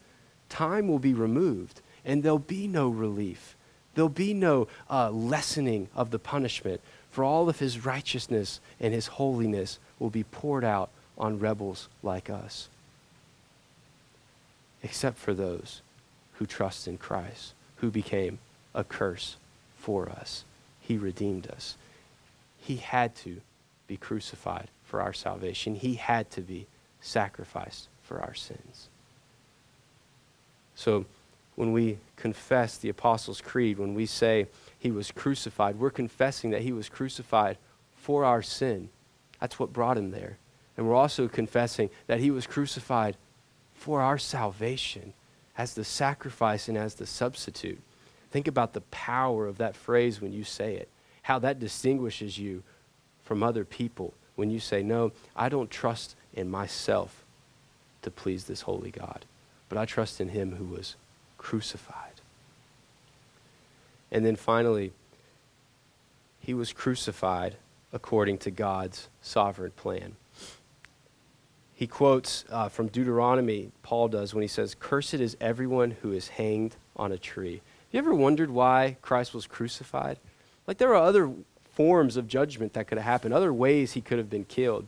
time 0.48 0.88
will 0.88 0.98
be 0.98 1.14
removed 1.14 1.82
and 2.04 2.24
there'll 2.24 2.40
be 2.40 2.66
no 2.66 2.88
relief. 2.88 3.54
There'll 3.94 4.08
be 4.08 4.34
no 4.34 4.66
uh, 4.90 5.10
lessening 5.10 5.88
of 5.94 6.10
the 6.10 6.18
punishment, 6.18 6.80
for 7.12 7.22
all 7.22 7.48
of 7.48 7.60
his 7.60 7.86
righteousness 7.86 8.58
and 8.80 8.92
his 8.92 9.06
holiness 9.06 9.78
will 10.00 10.10
be 10.10 10.24
poured 10.24 10.64
out 10.64 10.90
on 11.16 11.38
rebels 11.38 11.88
like 12.02 12.28
us 12.28 12.68
except 14.82 15.16
for 15.16 15.32
those 15.32 15.80
who 16.34 16.46
trust 16.46 16.88
in 16.88 16.98
Christ, 16.98 17.54
who 17.76 17.90
became 17.90 18.38
a 18.76 18.84
curse 18.84 19.36
for 19.76 20.08
us. 20.08 20.44
He 20.80 20.96
redeemed 20.96 21.48
us. 21.48 21.76
He 22.58 22.76
had 22.76 23.16
to 23.16 23.40
be 23.88 23.96
crucified 23.96 24.68
for 24.84 25.00
our 25.00 25.12
salvation, 25.12 25.74
He 25.74 25.94
had 25.94 26.30
to 26.32 26.40
be 26.40 26.66
sacrificed 27.00 27.88
for 28.04 28.20
our 28.20 28.34
sins. 28.34 28.88
So, 30.76 31.06
when 31.56 31.72
we 31.72 31.98
confess 32.16 32.76
the 32.76 32.90
Apostles' 32.90 33.40
Creed, 33.40 33.78
when 33.78 33.94
we 33.94 34.06
say 34.06 34.46
He 34.78 34.92
was 34.92 35.10
crucified, 35.10 35.78
we're 35.78 35.90
confessing 35.90 36.50
that 36.50 36.62
He 36.62 36.72
was 36.72 36.88
crucified 36.88 37.58
for 37.96 38.24
our 38.24 38.42
sin. 38.42 38.90
That's 39.40 39.58
what 39.58 39.72
brought 39.72 39.98
Him 39.98 40.12
there. 40.12 40.38
And 40.76 40.86
we're 40.86 40.94
also 40.94 41.26
confessing 41.26 41.90
that 42.06 42.20
He 42.20 42.30
was 42.30 42.46
crucified 42.46 43.16
for 43.74 44.02
our 44.02 44.18
salvation 44.18 45.14
as 45.58 45.74
the 45.74 45.84
sacrifice 45.84 46.68
and 46.68 46.76
as 46.76 46.94
the 46.94 47.06
substitute. 47.06 47.80
Think 48.36 48.48
about 48.48 48.74
the 48.74 48.82
power 48.82 49.46
of 49.46 49.56
that 49.56 49.74
phrase 49.74 50.20
when 50.20 50.30
you 50.30 50.44
say 50.44 50.74
it, 50.74 50.90
how 51.22 51.38
that 51.38 51.58
distinguishes 51.58 52.36
you 52.36 52.62
from 53.24 53.42
other 53.42 53.64
people 53.64 54.12
when 54.34 54.50
you 54.50 54.60
say, 54.60 54.82
No, 54.82 55.12
I 55.34 55.48
don't 55.48 55.70
trust 55.70 56.14
in 56.34 56.50
myself 56.50 57.24
to 58.02 58.10
please 58.10 58.44
this 58.44 58.60
holy 58.60 58.90
God, 58.90 59.24
but 59.70 59.78
I 59.78 59.86
trust 59.86 60.20
in 60.20 60.28
him 60.28 60.56
who 60.56 60.66
was 60.66 60.96
crucified. 61.38 62.20
And 64.12 64.22
then 64.22 64.36
finally, 64.36 64.92
he 66.38 66.52
was 66.52 66.74
crucified 66.74 67.56
according 67.90 68.36
to 68.40 68.50
God's 68.50 69.08
sovereign 69.22 69.70
plan 69.70 70.14
he 71.76 71.86
quotes 71.86 72.46
uh, 72.48 72.70
from 72.70 72.86
Deuteronomy, 72.86 73.70
Paul 73.82 74.08
does, 74.08 74.32
when 74.32 74.40
he 74.40 74.48
says, 74.48 74.74
Cursed 74.74 75.14
is 75.14 75.36
everyone 75.42 75.90
who 75.90 76.10
is 76.10 76.28
hanged 76.28 76.74
on 76.96 77.12
a 77.12 77.18
tree. 77.18 77.60
You 77.96 78.00
ever 78.00 78.14
wondered 78.14 78.50
why 78.50 78.98
Christ 79.00 79.32
was 79.32 79.46
crucified? 79.46 80.18
Like, 80.66 80.76
there 80.76 80.94
are 80.94 81.02
other 81.02 81.32
forms 81.72 82.18
of 82.18 82.28
judgment 82.28 82.74
that 82.74 82.88
could 82.88 82.98
have 82.98 83.06
happened, 83.06 83.32
other 83.32 83.54
ways 83.54 83.94
he 83.94 84.02
could 84.02 84.18
have 84.18 84.28
been 84.28 84.44
killed. 84.44 84.84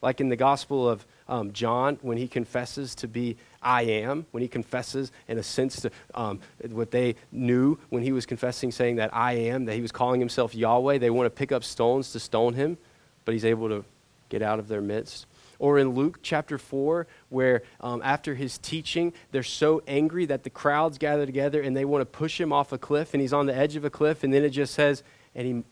Like 0.00 0.18
in 0.18 0.30
the 0.30 0.36
Gospel 0.36 0.88
of 0.88 1.04
um, 1.28 1.52
John, 1.52 1.98
when 2.00 2.16
he 2.16 2.26
confesses 2.26 2.94
to 2.94 3.06
be 3.06 3.36
I 3.62 3.82
am, 3.82 4.24
when 4.30 4.42
he 4.42 4.48
confesses 4.48 5.12
in 5.28 5.36
a 5.36 5.42
sense 5.42 5.82
to 5.82 5.90
um, 6.14 6.40
what 6.70 6.90
they 6.90 7.16
knew 7.30 7.78
when 7.90 8.02
he 8.02 8.12
was 8.12 8.24
confessing, 8.24 8.72
saying 8.72 8.96
that 8.96 9.14
I 9.14 9.34
am, 9.34 9.66
that 9.66 9.74
he 9.74 9.82
was 9.82 9.92
calling 9.92 10.18
himself 10.18 10.54
Yahweh, 10.54 10.96
they 10.96 11.10
want 11.10 11.26
to 11.26 11.30
pick 11.30 11.52
up 11.52 11.62
stones 11.62 12.12
to 12.12 12.18
stone 12.18 12.54
him, 12.54 12.78
but 13.26 13.34
he's 13.34 13.44
able 13.44 13.68
to 13.68 13.84
get 14.30 14.40
out 14.40 14.58
of 14.58 14.68
their 14.68 14.80
midst. 14.80 15.26
Or 15.58 15.78
in 15.78 15.90
Luke 15.90 16.20
chapter 16.22 16.56
4, 16.56 17.06
where 17.30 17.62
um, 17.80 18.00
after 18.04 18.34
his 18.34 18.58
teaching, 18.58 19.12
they're 19.32 19.42
so 19.42 19.82
angry 19.88 20.26
that 20.26 20.44
the 20.44 20.50
crowds 20.50 20.98
gather 20.98 21.26
together 21.26 21.60
and 21.60 21.76
they 21.76 21.84
want 21.84 22.02
to 22.02 22.06
push 22.06 22.40
him 22.40 22.52
off 22.52 22.72
a 22.72 22.78
cliff, 22.78 23.14
and 23.14 23.20
he's 23.20 23.32
on 23.32 23.46
the 23.46 23.54
edge 23.54 23.74
of 23.76 23.84
a 23.84 23.90
cliff, 23.90 24.22
and 24.22 24.32
then 24.32 24.44
it 24.44 24.50
just 24.50 24.74
says, 24.74 25.02
and 25.34 25.46
he 25.46 25.64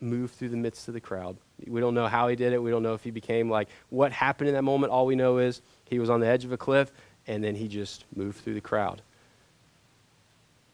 moved 0.00 0.34
through 0.34 0.50
the 0.50 0.56
midst 0.56 0.88
of 0.88 0.94
the 0.94 1.00
crowd. 1.00 1.36
We 1.66 1.80
don't 1.80 1.94
know 1.94 2.06
how 2.06 2.28
he 2.28 2.36
did 2.36 2.52
it. 2.52 2.62
We 2.62 2.70
don't 2.70 2.82
know 2.82 2.94
if 2.94 3.02
he 3.02 3.10
became 3.10 3.50
like 3.50 3.68
what 3.90 4.12
happened 4.12 4.48
in 4.48 4.54
that 4.54 4.62
moment. 4.62 4.92
All 4.92 5.06
we 5.06 5.16
know 5.16 5.38
is 5.38 5.60
he 5.86 5.98
was 5.98 6.08
on 6.08 6.20
the 6.20 6.26
edge 6.26 6.44
of 6.44 6.52
a 6.52 6.56
cliff, 6.56 6.92
and 7.26 7.42
then 7.42 7.56
he 7.56 7.68
just 7.68 8.04
moved 8.14 8.38
through 8.38 8.54
the 8.54 8.60
crowd. 8.60 9.02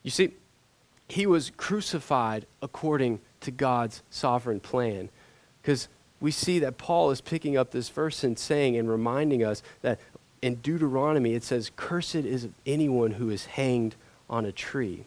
You 0.02 0.10
see, 0.10 0.34
he 1.08 1.26
was 1.26 1.50
crucified 1.56 2.46
according 2.62 3.20
to 3.40 3.50
God's 3.50 4.02
sovereign 4.10 4.60
plan. 4.60 5.08
Because 5.62 5.88
we 6.20 6.30
see 6.30 6.58
that 6.60 6.78
Paul 6.78 7.10
is 7.10 7.20
picking 7.20 7.56
up 7.56 7.70
this 7.70 7.88
verse 7.88 8.24
and 8.24 8.38
saying 8.38 8.76
and 8.76 8.88
reminding 8.88 9.44
us 9.44 9.62
that 9.82 9.98
in 10.42 10.56
Deuteronomy 10.56 11.34
it 11.34 11.44
says, 11.44 11.70
Cursed 11.76 12.14
is 12.14 12.48
anyone 12.66 13.12
who 13.12 13.30
is 13.30 13.46
hanged 13.46 13.94
on 14.28 14.44
a 14.44 14.52
tree. 14.52 15.04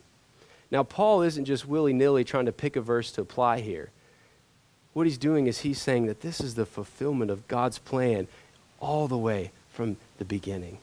Now, 0.69 0.83
Paul 0.83 1.21
isn't 1.21 1.45
just 1.45 1.67
willy 1.67 1.93
nilly 1.93 2.23
trying 2.23 2.45
to 2.45 2.51
pick 2.51 2.75
a 2.75 2.81
verse 2.81 3.11
to 3.13 3.21
apply 3.21 3.61
here. 3.61 3.89
What 4.93 5.05
he's 5.05 5.17
doing 5.17 5.47
is 5.47 5.59
he's 5.59 5.81
saying 5.81 6.07
that 6.07 6.21
this 6.21 6.41
is 6.41 6.55
the 6.55 6.65
fulfillment 6.65 7.31
of 7.31 7.47
God's 7.47 7.77
plan 7.77 8.27
all 8.79 9.07
the 9.07 9.17
way 9.17 9.51
from 9.71 9.97
the 10.17 10.25
beginning. 10.25 10.79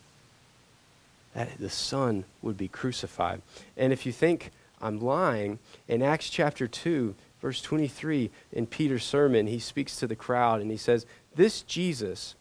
That 1.35 1.59
the 1.59 1.69
Son 1.69 2.25
would 2.41 2.57
be 2.57 2.69
crucified. 2.69 3.43
And 3.77 3.93
if 3.93 4.07
you 4.07 4.13
think 4.13 4.53
I'm 4.81 5.01
lying, 5.01 5.59
in 5.89 6.01
Acts 6.01 6.31
chapter 6.31 6.69
2, 6.69 7.15
verse 7.45 7.61
23 7.61 8.31
in 8.53 8.67
Peter's 8.67 9.05
sermon, 9.05 9.47
he 9.47 9.59
speaks 9.59 9.97
to 9.97 10.07
the 10.07 10.17
crowd 10.17 10.63
and 10.63 10.71
he 10.71 10.79
says, 10.79 11.05
This 11.35 11.61
Jesus, 11.61 12.37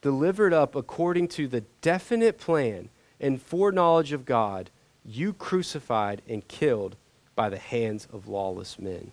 delivered 0.00 0.52
up 0.52 0.76
according 0.76 1.26
to 1.26 1.48
the 1.48 1.64
definite 1.82 2.38
plan 2.38 2.88
and 3.20 3.42
foreknowledge 3.42 4.12
of 4.12 4.24
God, 4.24 4.70
you 5.04 5.32
crucified 5.32 6.22
and 6.28 6.46
killed 6.46 6.94
by 7.34 7.48
the 7.48 7.58
hands 7.58 8.06
of 8.12 8.28
lawless 8.28 8.78
men. 8.78 9.10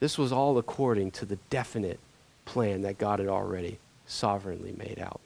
This 0.00 0.18
was 0.18 0.32
all 0.32 0.58
according 0.58 1.12
to 1.12 1.24
the 1.24 1.38
definite 1.48 2.00
plan 2.46 2.82
that 2.82 2.98
God 2.98 3.20
had 3.20 3.28
already 3.28 3.78
sovereignly 4.06 4.74
made 4.76 4.98
out. 4.98 5.20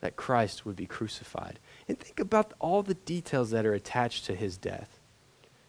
that 0.00 0.16
Christ 0.16 0.64
would 0.64 0.76
be 0.76 0.86
crucified. 0.86 1.58
And 1.86 1.98
think 1.98 2.18
about 2.18 2.54
all 2.60 2.82
the 2.82 2.94
details 2.94 3.50
that 3.50 3.66
are 3.66 3.74
attached 3.74 4.24
to 4.24 4.34
his 4.34 4.56
death. 4.56 5.00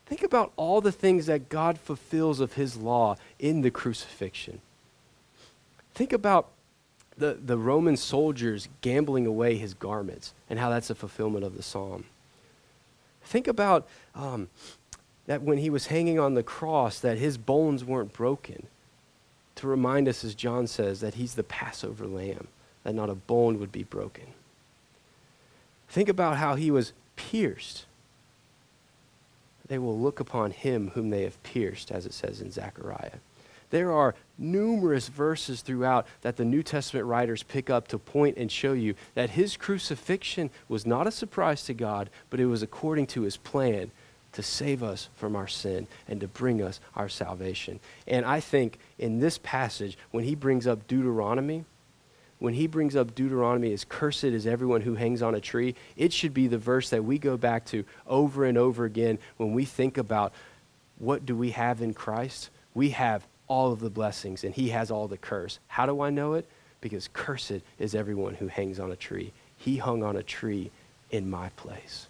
Think 0.06 0.24
about 0.24 0.52
all 0.56 0.82
the 0.82 0.92
things 0.92 1.26
that 1.26 1.50
God 1.50 1.80
fulfills 1.80 2.40
of 2.40 2.54
his 2.54 2.78
law 2.78 3.18
in 3.40 3.62
the 3.62 3.72
crucifixion. 3.72 4.62
Think 5.94 6.14
about 6.14 6.50
the, 7.18 7.38
the 7.44 7.58
Roman 7.58 7.98
soldiers 7.98 8.68
gambling 8.82 9.26
away 9.26 9.58
his 9.58 9.74
garments 9.74 10.34
and 10.50 10.60
how 10.60 10.70
that's 10.70 10.90
a 10.90 10.96
fulfillment 10.96 11.44
of 11.44 11.56
the 11.56 11.64
psalm. 11.64 12.06
Think 13.24 13.48
about 13.48 13.88
um, 14.14 14.50
that 15.26 15.42
when 15.42 15.58
he 15.58 15.70
was 15.70 15.88
hanging 15.88 16.20
on 16.20 16.36
the 16.36 16.44
cross, 16.44 17.00
that 17.00 17.18
his 17.18 17.38
bones 17.38 17.84
weren't 17.84 18.14
broken. 18.14 18.68
To 19.56 19.68
remind 19.68 20.08
us, 20.08 20.24
as 20.24 20.36
John 20.36 20.68
says, 20.68 21.00
that 21.00 21.16
he's 21.16 21.36
the 21.36 21.44
Passover 21.44 22.06
lamb, 22.06 22.48
that 22.84 22.94
not 22.94 23.10
a 23.10 23.16
bone 23.16 23.58
would 23.60 23.72
be 23.72 23.84
broken. 23.84 24.26
Think 25.88 26.10
about 26.10 26.38
how 26.38 26.56
he 26.56 26.70
was 26.70 26.94
pierced. 27.16 27.86
They 29.68 29.78
will 29.78 30.00
look 30.00 30.20
upon 30.20 30.52
him 30.52 30.92
whom 30.94 31.10
they 31.10 31.24
have 31.24 31.42
pierced, 31.44 31.92
as 31.92 32.06
it 32.06 32.14
says 32.14 32.42
in 32.42 32.52
Zechariah. 32.52 33.20
There 33.72 33.92
are 33.92 34.16
numerous 34.38 35.08
verses 35.08 35.62
throughout 35.62 36.06
that 36.22 36.38
the 36.38 36.46
New 36.46 36.62
Testament 36.62 37.08
writers 37.08 37.44
pick 37.44 37.70
up 37.70 37.88
to 37.90 37.98
point 37.98 38.38
and 38.38 38.52
show 38.52 38.74
you 38.74 38.96
that 39.16 39.32
his 39.32 39.58
crucifixion 39.58 40.52
was 40.70 40.86
not 40.86 41.08
a 41.08 41.12
surprise 41.12 41.64
to 41.64 41.74
God, 41.74 42.10
but 42.30 42.40
it 42.40 42.46
was 42.46 42.62
according 42.62 43.08
to 43.08 43.24
his 43.24 43.38
plan 43.38 43.92
to 44.34 44.44
save 44.44 44.84
us 44.84 45.10
from 45.16 45.36
our 45.36 45.48
sin 45.48 45.88
and 46.08 46.20
to 46.20 46.28
bring 46.28 46.62
us 46.62 46.80
our 46.96 47.10
salvation. 47.10 47.80
And 48.06 48.26
I 48.26 48.40
think 48.40 48.78
in 49.00 49.20
this 49.20 49.40
passage, 49.40 49.98
when 50.12 50.26
he 50.26 50.36
brings 50.36 50.68
up 50.68 50.88
Deuteronomy, 50.88 51.66
when 52.40 52.54
he 52.54 52.68
brings 52.68 52.96
up 52.96 53.16
Deuteronomy 53.16 53.72
as 53.74 53.86
cursed 53.86 54.26
is 54.26 54.46
everyone 54.46 54.82
who 54.82 54.96
hangs 54.96 55.22
on 55.22 55.36
a 55.36 55.40
tree, 55.40 55.76
it 55.96 56.12
should 56.12 56.34
be 56.34 56.48
the 56.48 56.58
verse 56.58 56.90
that 56.90 57.04
we 57.04 57.18
go 57.18 57.38
back 57.38 57.66
to 57.66 57.86
over 58.08 58.46
and 58.46 58.58
over 58.58 58.86
again 58.86 59.20
when 59.38 59.54
we 59.54 59.66
think 59.66 59.98
about 59.98 60.34
what 61.00 61.26
do 61.26 61.36
we 61.36 61.52
have 61.52 61.82
in 61.82 61.94
Christ? 61.94 62.50
We 62.74 62.90
have 62.92 63.26
all 63.48 63.72
of 63.72 63.80
the 63.80 63.90
blessings 63.90 64.44
and 64.44 64.54
he 64.54 64.70
has 64.70 64.92
all 64.92 65.08
the 65.08 65.18
curse. 65.18 65.60
How 65.68 65.86
do 65.86 66.02
I 66.02 66.10
know 66.10 66.34
it? 66.34 66.48
Because 66.82 67.10
cursed 67.14 67.62
is 67.80 67.96
everyone 67.96 68.36
who 68.36 68.48
hangs 68.48 68.80
on 68.80 68.92
a 68.92 68.96
tree. 68.96 69.32
He 69.58 69.78
hung 69.78 70.04
on 70.04 70.16
a 70.16 70.24
tree 70.24 70.72
in 71.12 71.30
my 71.30 71.50
place. 71.50 72.08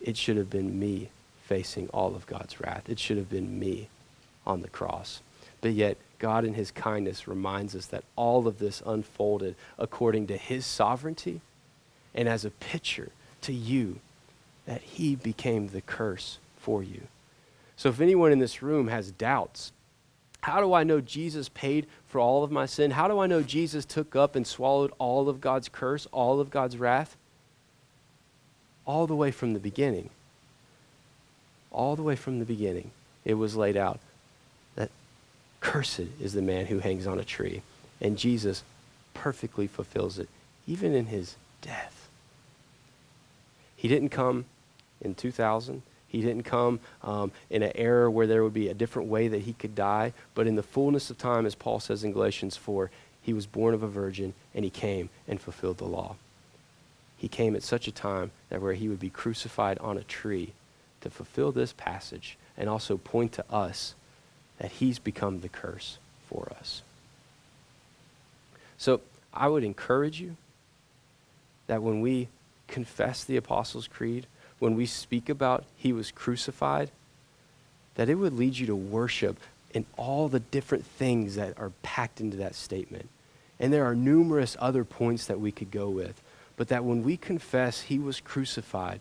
It 0.00 0.16
should 0.16 0.36
have 0.36 0.50
been 0.50 0.78
me 0.78 1.10
facing 1.44 1.88
all 1.88 2.14
of 2.14 2.26
God's 2.26 2.60
wrath. 2.60 2.88
It 2.88 2.98
should 2.98 3.16
have 3.16 3.30
been 3.30 3.58
me 3.58 3.88
on 4.46 4.62
the 4.62 4.68
cross. 4.68 5.22
But 5.60 5.72
yet, 5.72 5.96
God, 6.18 6.44
in 6.44 6.54
His 6.54 6.70
kindness, 6.70 7.28
reminds 7.28 7.74
us 7.74 7.86
that 7.86 8.04
all 8.16 8.46
of 8.46 8.58
this 8.58 8.82
unfolded 8.84 9.54
according 9.78 10.26
to 10.28 10.36
His 10.36 10.66
sovereignty 10.66 11.40
and 12.14 12.28
as 12.28 12.44
a 12.44 12.50
picture 12.50 13.10
to 13.42 13.52
you 13.52 14.00
that 14.66 14.82
He 14.82 15.14
became 15.14 15.68
the 15.68 15.80
curse 15.80 16.38
for 16.58 16.82
you. 16.82 17.02
So, 17.76 17.88
if 17.88 18.00
anyone 18.00 18.32
in 18.32 18.38
this 18.38 18.62
room 18.62 18.88
has 18.88 19.12
doubts, 19.12 19.72
how 20.40 20.60
do 20.60 20.72
I 20.72 20.84
know 20.84 21.00
Jesus 21.00 21.48
paid 21.48 21.86
for 22.06 22.20
all 22.20 22.44
of 22.44 22.50
my 22.50 22.66
sin? 22.66 22.92
How 22.92 23.08
do 23.08 23.18
I 23.18 23.26
know 23.26 23.42
Jesus 23.42 23.84
took 23.84 24.16
up 24.16 24.34
and 24.34 24.46
swallowed 24.46 24.92
all 24.98 25.28
of 25.28 25.40
God's 25.40 25.68
curse, 25.68 26.06
all 26.12 26.40
of 26.40 26.50
God's 26.50 26.76
wrath? 26.76 27.16
All 28.84 29.06
the 29.06 29.16
way 29.16 29.30
from 29.30 29.52
the 29.52 29.60
beginning 29.60 30.10
all 31.70 31.96
the 31.96 32.02
way 32.02 32.16
from 32.16 32.38
the 32.38 32.44
beginning, 32.44 32.90
it 33.24 33.34
was 33.34 33.56
laid 33.56 33.76
out 33.76 34.00
cursed 35.60 36.06
is 36.20 36.32
the 36.32 36.42
man 36.42 36.66
who 36.66 36.78
hangs 36.78 37.06
on 37.06 37.18
a 37.18 37.24
tree. 37.24 37.62
And 38.00 38.18
Jesus 38.18 38.62
perfectly 39.14 39.66
fulfills 39.66 40.18
it, 40.18 40.28
even 40.66 40.94
in 40.94 41.06
his 41.06 41.36
death. 41.62 42.08
He 43.76 43.88
didn't 43.88 44.10
come 44.10 44.44
in 45.00 45.14
2000. 45.14 45.82
He 46.08 46.22
didn't 46.22 46.44
come 46.44 46.80
um, 47.02 47.32
in 47.50 47.62
an 47.62 47.72
era 47.74 48.10
where 48.10 48.26
there 48.26 48.42
would 48.42 48.54
be 48.54 48.68
a 48.68 48.74
different 48.74 49.08
way 49.08 49.28
that 49.28 49.42
he 49.42 49.52
could 49.52 49.74
die. 49.74 50.12
But 50.34 50.46
in 50.46 50.56
the 50.56 50.62
fullness 50.62 51.10
of 51.10 51.18
time, 51.18 51.46
as 51.46 51.54
Paul 51.54 51.80
says 51.80 52.02
in 52.02 52.12
Galatians 52.12 52.56
4, 52.56 52.90
he 53.22 53.32
was 53.32 53.46
born 53.46 53.74
of 53.74 53.82
a 53.82 53.88
virgin 53.88 54.34
and 54.54 54.64
he 54.64 54.70
came 54.70 55.10
and 55.26 55.40
fulfilled 55.40 55.78
the 55.78 55.84
law. 55.84 56.16
He 57.16 57.28
came 57.28 57.54
at 57.54 57.62
such 57.62 57.86
a 57.88 57.92
time 57.92 58.30
that 58.48 58.62
where 58.62 58.72
he 58.72 58.88
would 58.88 59.00
be 59.00 59.10
crucified 59.10 59.78
on 59.78 59.98
a 59.98 60.04
tree 60.04 60.52
to 61.02 61.10
fulfill 61.10 61.52
this 61.52 61.72
passage 61.72 62.38
and 62.56 62.68
also 62.68 62.96
point 62.96 63.32
to 63.32 63.44
us 63.52 63.94
that 64.58 64.72
he's 64.72 64.98
become 64.98 65.40
the 65.40 65.48
curse 65.48 65.98
for 66.28 66.50
us. 66.58 66.82
So 68.76 69.00
I 69.32 69.48
would 69.48 69.64
encourage 69.64 70.20
you 70.20 70.36
that 71.66 71.82
when 71.82 72.00
we 72.00 72.28
confess 72.66 73.24
the 73.24 73.36
Apostles' 73.36 73.88
Creed, 73.88 74.26
when 74.58 74.74
we 74.76 74.86
speak 74.86 75.28
about 75.28 75.64
he 75.76 75.92
was 75.92 76.10
crucified, 76.10 76.90
that 77.94 78.08
it 78.08 78.14
would 78.14 78.32
lead 78.32 78.58
you 78.58 78.66
to 78.66 78.76
worship 78.76 79.38
in 79.74 79.84
all 79.96 80.28
the 80.28 80.40
different 80.40 80.84
things 80.84 81.34
that 81.34 81.58
are 81.58 81.72
packed 81.82 82.20
into 82.20 82.36
that 82.38 82.54
statement. 82.54 83.08
And 83.60 83.72
there 83.72 83.84
are 83.84 83.94
numerous 83.94 84.56
other 84.60 84.84
points 84.84 85.26
that 85.26 85.40
we 85.40 85.52
could 85.52 85.70
go 85.70 85.88
with. 85.88 86.20
But 86.56 86.68
that 86.68 86.84
when 86.84 87.04
we 87.04 87.16
confess 87.16 87.82
he 87.82 87.98
was 87.98 88.20
crucified, 88.20 89.00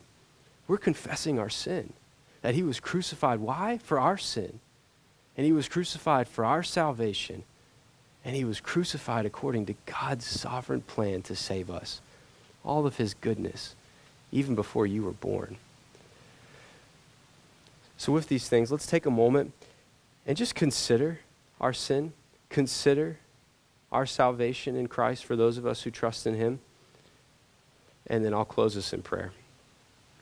we're 0.67 0.77
confessing 0.77 1.39
our 1.39 1.49
sin. 1.49 1.93
That 2.41 2.55
he 2.55 2.63
was 2.63 2.79
crucified. 2.79 3.39
Why? 3.39 3.79
For 3.79 3.99
our 3.99 4.17
sin. 4.17 4.59
And 5.37 5.45
he 5.45 5.51
was 5.53 5.69
crucified 5.69 6.27
for 6.27 6.43
our 6.43 6.63
salvation. 6.63 7.43
And 8.25 8.35
he 8.35 8.43
was 8.43 8.59
crucified 8.59 9.25
according 9.25 9.67
to 9.67 9.75
God's 9.85 10.25
sovereign 10.25 10.81
plan 10.81 11.21
to 11.23 11.35
save 11.35 11.69
us. 11.69 12.01
All 12.65 12.85
of 12.85 12.97
his 12.97 13.13
goodness, 13.13 13.75
even 14.31 14.55
before 14.55 14.85
you 14.85 15.03
were 15.03 15.11
born. 15.11 15.57
So, 17.97 18.11
with 18.11 18.27
these 18.27 18.49
things, 18.49 18.71
let's 18.71 18.85
take 18.85 19.05
a 19.05 19.11
moment 19.11 19.53
and 20.25 20.35
just 20.35 20.55
consider 20.55 21.19
our 21.61 21.73
sin, 21.73 22.13
consider 22.49 23.17
our 23.91 24.05
salvation 24.05 24.75
in 24.75 24.87
Christ 24.87 25.23
for 25.23 25.35
those 25.35 25.57
of 25.57 25.65
us 25.65 25.83
who 25.83 25.91
trust 25.91 26.27
in 26.27 26.35
him. 26.35 26.59
And 28.07 28.25
then 28.25 28.33
I'll 28.33 28.45
close 28.45 28.75
us 28.75 28.93
in 28.93 29.01
prayer. 29.01 29.31